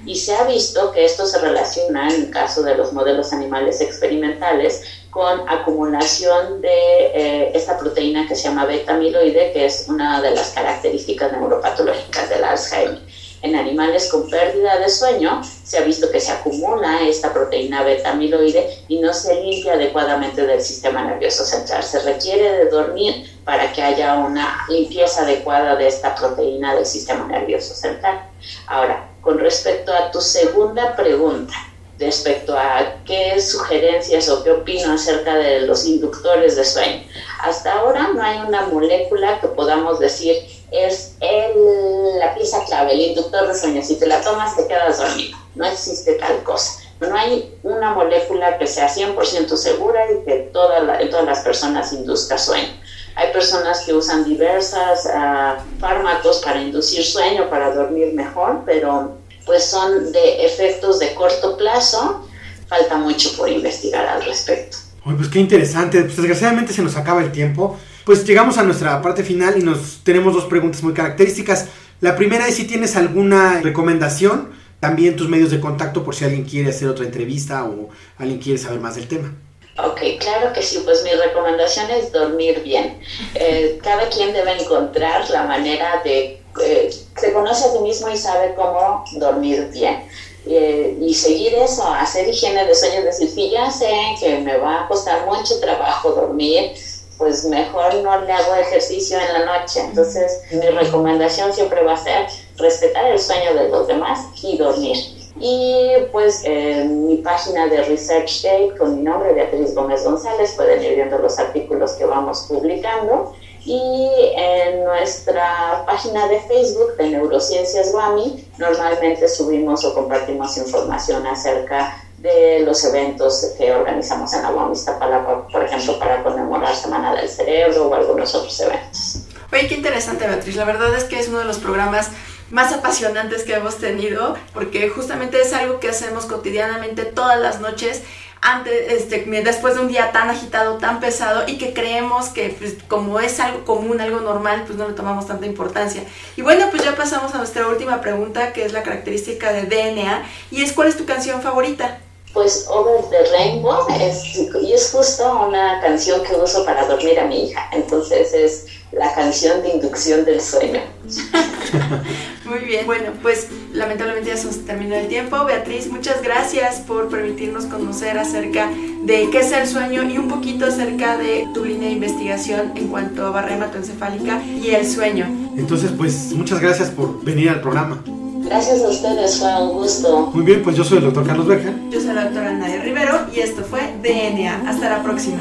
Y 0.08 0.16
se 0.16 0.34
ha 0.34 0.46
visto 0.46 0.92
que 0.92 1.06
esto 1.06 1.28
se 1.28 1.38
relaciona, 1.38 2.10
en 2.10 2.16
el 2.16 2.30
caso 2.32 2.64
de 2.64 2.74
los 2.74 2.94
modelos 2.94 3.32
animales 3.32 3.80
experimentales, 3.80 4.86
con 5.12 5.48
acumulación 5.48 6.62
de 6.62 7.12
eh, 7.14 7.52
esta 7.54 7.78
proteína 7.78 8.28
que 8.28 8.36
se 8.36 8.46
llama 8.46 8.66
beta-amiloide, 8.66 9.52
que 9.54 9.66
es 9.66 9.86
una 9.88 10.20
de 10.20 10.32
las 10.32 10.50
características 10.50 11.32
neuropatológicas 11.32 12.28
del 12.28 12.44
Alzheimer 12.44 13.02
en 13.42 13.56
animales 13.56 14.10
con 14.10 14.30
pérdida 14.30 14.78
de 14.78 14.90
sueño 14.90 15.42
se 15.64 15.78
ha 15.78 15.82
visto 15.82 16.10
que 16.12 16.20
se 16.20 16.32
acumula 16.32 17.02
esta 17.02 17.34
proteína 17.34 17.84
beta-amiloide 17.84 18.84
y 18.88 19.00
no 19.00 19.14
se 19.14 19.36
limpia 19.36 19.74
adecuadamente 19.74 20.46
del 20.46 20.62
sistema 20.62 21.04
nervioso 21.04 21.44
central. 21.44 21.84
Se 21.84 22.00
requiere 22.00 22.52
de 22.52 22.66
dormir 22.66 23.40
para 23.44 23.72
que 23.72 23.82
haya 23.82 24.16
una 24.16 24.66
limpieza 24.70 25.24
adecuada 25.24 25.76
de 25.76 25.88
esta 25.88 26.14
proteína 26.16 26.76
del 26.76 26.86
sistema 26.86 27.26
nervioso 27.26 27.74
central. 27.74 28.22
Ahora, 28.68 29.08
con 29.22 29.40
respecto 29.40 29.94
a 29.94 30.12
tu 30.12 30.22
segunda 30.22 30.96
pregunta, 30.96 31.54
respecto 32.02 32.58
a 32.58 32.96
qué 33.06 33.40
sugerencias 33.40 34.28
o 34.30 34.44
qué 34.44 34.52
opino 34.52 34.94
acerca 34.94 35.36
de 35.36 35.62
los 35.62 35.86
inductores 35.86 36.56
de 36.56 36.66
sueño. 36.66 37.04
Hasta 37.42 37.74
ahora 37.74 38.10
no 38.14 38.22
hay 38.24 38.40
una 38.40 38.64
molécula 38.64 39.40
que 39.40 39.48
podamos 39.48 40.00
decir 40.00 40.36
es 40.72 41.16
el, 41.20 42.20
la 42.20 42.34
pieza 42.34 42.64
clave, 42.66 42.94
el 42.94 43.02
inductor 43.02 43.48
de 43.48 43.54
sueño. 43.54 43.84
Si 43.84 43.96
te 44.00 44.08
la 44.08 44.22
tomas 44.22 44.56
te 44.56 44.68
quedas 44.68 44.98
dormido. 44.98 45.38
No 45.56 45.66
existe 45.66 46.14
tal 46.14 46.44
cosa. 46.44 46.80
No 47.02 47.16
hay 47.16 47.54
una 47.64 47.94
molécula 47.94 48.58
que 48.58 48.68
sea 48.68 48.88
100% 48.88 49.56
segura 49.58 50.00
y 50.12 50.24
que 50.24 50.50
toda 50.54 51.00
todas 51.10 51.26
las 51.26 51.40
personas 51.40 51.92
induzca 51.94 52.38
sueño. 52.38 52.70
Hay 53.16 53.34
personas 53.34 53.82
que 53.86 53.94
usan 53.94 54.24
diversas 54.24 55.06
uh, 55.06 55.80
fármacos 55.80 56.40
para 56.40 56.62
inducir 56.62 57.04
sueño, 57.04 57.50
para 57.50 57.74
dormir 57.74 58.14
mejor, 58.14 58.62
pero 58.66 59.18
pues 59.46 59.66
son 59.66 60.12
de 60.12 60.46
efectos 60.46 61.00
de 61.00 61.14
corto 61.14 61.58
plazo. 61.58 62.28
Falta 62.68 62.98
mucho 62.98 63.36
por 63.36 63.50
investigar 63.50 64.08
al 64.08 64.24
respecto. 64.24 64.78
pues 65.04 65.28
qué 65.28 65.40
interesante. 65.40 66.02
Pues 66.04 66.16
desgraciadamente 66.16 66.72
se 66.72 66.82
nos 66.82 66.96
acaba 66.96 67.22
el 67.22 67.32
tiempo. 67.32 67.78
Pues 68.12 68.26
llegamos 68.26 68.58
a 68.58 68.64
nuestra 68.64 69.02
parte 69.02 69.24
final 69.24 69.58
y 69.58 69.64
nos 69.64 70.02
tenemos 70.04 70.34
dos 70.34 70.44
preguntas 70.44 70.84
muy 70.84 70.94
características. 70.94 71.68
La 72.02 72.18
primera 72.18 72.46
es 72.46 72.56
si 72.56 72.66
tienes 72.66 72.98
alguna 72.98 73.62
recomendación, 73.62 74.52
también 74.82 75.16
tus 75.16 75.30
medios 75.30 75.50
de 75.50 75.62
contacto 75.62 76.04
por 76.04 76.14
si 76.14 76.26
alguien 76.26 76.44
quiere 76.44 76.72
hacer 76.72 76.90
otra 76.90 77.06
entrevista 77.06 77.64
o 77.64 77.88
alguien 78.18 78.38
quiere 78.40 78.60
saber 78.60 78.82
más 78.82 78.96
del 78.96 79.08
tema. 79.08 79.34
Ok, 79.78 80.02
claro 80.20 80.52
que 80.52 80.62
sí, 80.62 80.82
pues 80.84 81.06
mi 81.06 81.12
recomendación 81.12 81.90
es 81.90 82.12
dormir 82.12 82.62
bien. 82.66 83.00
Eh, 83.34 83.80
cada 83.82 84.10
quien 84.10 84.34
debe 84.34 84.62
encontrar 84.62 85.30
la 85.30 85.44
manera 85.44 86.02
de, 86.04 86.42
eh, 86.62 86.90
se 87.16 87.32
conoce 87.32 87.64
a 87.64 87.72
sí 87.72 87.80
mismo 87.80 88.10
y 88.10 88.18
sabe 88.18 88.56
cómo 88.56 89.06
dormir 89.20 89.70
bien. 89.72 90.04
Eh, 90.48 90.98
y 91.00 91.14
seguir 91.14 91.54
eso, 91.54 91.88
hacer 91.88 92.28
higiene 92.28 92.66
de 92.66 92.76
sueño, 92.76 93.04
decir, 93.04 93.30
si 93.30 93.52
ya 93.52 93.72
sé 93.72 93.90
que 94.20 94.40
me 94.40 94.58
va 94.58 94.82
a 94.82 94.88
costar 94.90 95.26
mucho 95.28 95.62
trabajo 95.62 96.12
dormir, 96.12 96.74
pues 97.22 97.46
mejor 97.46 97.94
no 98.02 98.20
le 98.22 98.34
hago 98.34 98.56
ejercicio 98.56 99.20
en 99.20 99.32
la 99.32 99.60
noche. 99.60 99.80
Entonces, 99.80 100.42
mi 100.50 100.68
recomendación 100.70 101.54
siempre 101.54 101.84
va 101.84 101.94
a 101.94 101.98
ser 101.98 102.26
respetar 102.58 103.06
el 103.06 103.20
sueño 103.20 103.54
de 103.54 103.70
los 103.70 103.86
demás 103.86 104.26
y 104.42 104.58
dormir. 104.58 104.98
Y 105.40 105.88
pues 106.12 106.44
en 106.46 107.06
mi 107.06 107.18
página 107.18 107.68
de 107.68 107.84
Research 107.84 108.42
Date 108.42 108.74
con 108.76 108.96
mi 108.96 109.04
nombre, 109.04 109.34
Beatriz 109.34 109.76
Gómez 109.76 110.04
González, 110.04 110.54
pueden 110.56 110.84
ir 110.84 110.96
viendo 110.96 111.20
los 111.20 111.38
artículos 111.38 111.92
que 111.92 112.06
vamos 112.06 112.48
publicando. 112.50 113.36
Y 113.64 114.10
en 114.36 114.84
nuestra 114.84 115.84
página 115.86 116.28
de 116.28 116.40
Facebook 116.40 116.98
de 116.98 117.10
Neurociencias 117.12 117.92
Guami, 117.92 118.48
normalmente 118.58 119.28
subimos 119.28 119.86
o 119.86 119.94
compartimos 119.94 120.58
información 120.58 121.28
acerca 121.28 122.04
de 122.22 122.60
los 122.60 122.84
eventos 122.86 123.54
que 123.58 123.72
organizamos 123.72 124.32
en 124.34 124.46
Agua 124.46 124.70
Iztapalapa, 124.72 125.48
por 125.48 125.64
ejemplo, 125.64 125.98
para 125.98 126.24
conmemorar 126.24 126.76
Semana 126.76 127.16
del 127.16 127.28
Cerebro 127.28 127.88
o 127.88 127.96
algunos 127.96 128.36
otros 128.36 128.60
eventos. 128.60 129.24
Oye, 129.52 129.68
qué 129.68 129.76
interesante, 129.76 130.28
Beatriz. 130.28 130.56
La 130.56 130.66
verdad 130.66 130.96
es 130.96 131.06
que 131.06 131.20
es 131.20 131.28
uno 131.28 131.40
de 131.40 131.46
los 131.46 131.58
programas 131.58 132.12
más 132.52 132.72
apasionantes 132.74 133.44
que 133.44 133.54
hemos 133.54 133.78
tenido, 133.78 134.38
porque 134.54 134.90
justamente 134.90 135.42
es 135.42 135.54
algo 135.54 135.80
que 135.80 135.90
hacemos 135.90 136.26
cotidianamente 136.26 137.06
todas 137.06 137.40
las 137.40 137.60
noches. 137.60 138.04
Antes, 138.44 138.92
este, 138.92 139.24
después 139.44 139.76
de 139.76 139.82
un 139.82 139.88
día 139.88 140.12
tan 140.12 140.30
agitado, 140.30 140.78
tan 140.78 141.00
pesado, 141.00 141.48
y 141.48 141.58
que 141.58 141.74
creemos 141.74 142.30
que 142.30 142.56
pues, 142.58 142.76
como 142.88 143.20
es 143.20 143.40
algo 143.40 143.66
común, 143.66 144.00
algo 144.00 144.20
normal, 144.20 144.64
pues 144.66 144.78
no 144.78 144.88
le 144.88 144.94
tomamos 144.94 145.28
tanta 145.28 145.46
importancia. 145.46 146.04
Y 146.36 146.42
bueno, 146.42 146.68
pues 146.70 146.84
ya 146.84 146.96
pasamos 146.96 147.34
a 147.34 147.38
nuestra 147.38 147.68
última 147.68 148.02
pregunta, 148.02 148.54
que 148.54 148.66
es 148.66 148.74
la 148.74 148.84
característica 148.84 149.52
de 149.54 149.64
DNA, 149.64 150.24
y 150.50 150.64
es 150.64 150.74
¿cuál 150.74 150.88
es 150.88 150.98
tu 150.98 151.06
canción 151.06 151.42
favorita? 151.42 152.00
Pues 152.34 152.66
Over 152.70 153.04
the 153.10 153.30
Rainbow 153.32 153.88
es, 154.00 154.36
y 154.36 154.74
es 154.74 154.92
justo 154.92 155.48
una 155.48 155.82
canción 155.82 156.24
que 156.24 156.36
uso 156.36 156.64
para 156.64 156.88
dormir 156.88 157.20
a 157.20 157.26
mi 157.26 157.46
hija, 157.46 157.70
entonces 157.74 158.34
es 158.34 158.66
la 158.92 159.14
canción 159.14 159.62
de 159.62 159.70
inducción 159.70 160.26
del 160.26 160.42
sueño. 160.42 160.82
Muy 162.46 162.60
bien, 162.60 162.86
bueno, 162.86 163.12
pues 163.22 163.48
lamentablemente 163.74 164.30
ya 164.30 164.38
se 164.38 164.46
nos 164.46 164.66
terminó 164.66 164.96
el 164.96 165.08
tiempo. 165.08 165.44
Beatriz, 165.46 165.88
muchas 165.88 166.22
gracias 166.22 166.80
por 166.82 167.10
permitirnos 167.10 167.66
conocer 167.66 168.18
acerca 168.18 168.70
de 169.04 169.30
qué 169.30 169.40
es 169.40 169.52
el 169.54 169.68
sueño 169.68 170.04
y 170.04 170.18
un 170.18 170.28
poquito 170.28 170.66
acerca 170.66 171.18
de 171.18 171.48
tu 171.54 171.64
línea 171.64 171.88
de 171.88 171.96
investigación 171.96 172.74
en 172.76 172.90
cuanto 172.90 173.26
a 173.26 173.32
barrera 173.32 173.56
hematoencefálica 173.56 174.44
y 174.44 174.72
el 174.72 174.86
sueño. 174.86 175.26
Entonces, 175.58 175.92
pues 175.98 176.34
muchas 176.34 176.60
gracias 176.60 176.90
por 176.90 177.24
venir 177.24 177.50
al 177.50 177.62
programa. 177.62 178.04
Gracias 178.52 178.84
a 178.84 178.90
ustedes, 178.90 179.40
fue 179.40 179.64
un 179.64 179.70
gusto. 179.78 180.30
Muy 180.34 180.44
bien, 180.44 180.62
pues 180.62 180.76
yo 180.76 180.84
soy 180.84 180.98
el 180.98 181.06
doctor 181.06 181.26
Carlos 181.26 181.48
Berja. 181.48 181.74
Yo 181.90 182.02
soy 182.02 182.14
la 182.14 182.26
doctora 182.26 182.52
Nadia 182.52 182.82
Rivero 182.82 183.28
y 183.34 183.40
esto 183.40 183.64
fue 183.64 183.80
DNA. 184.04 184.70
Hasta 184.70 184.90
la 184.90 185.02
próxima. 185.02 185.40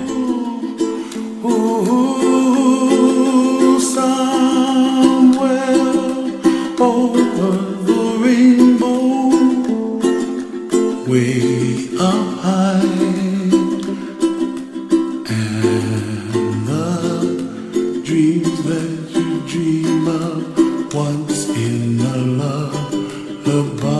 DNA. 23.76 23.99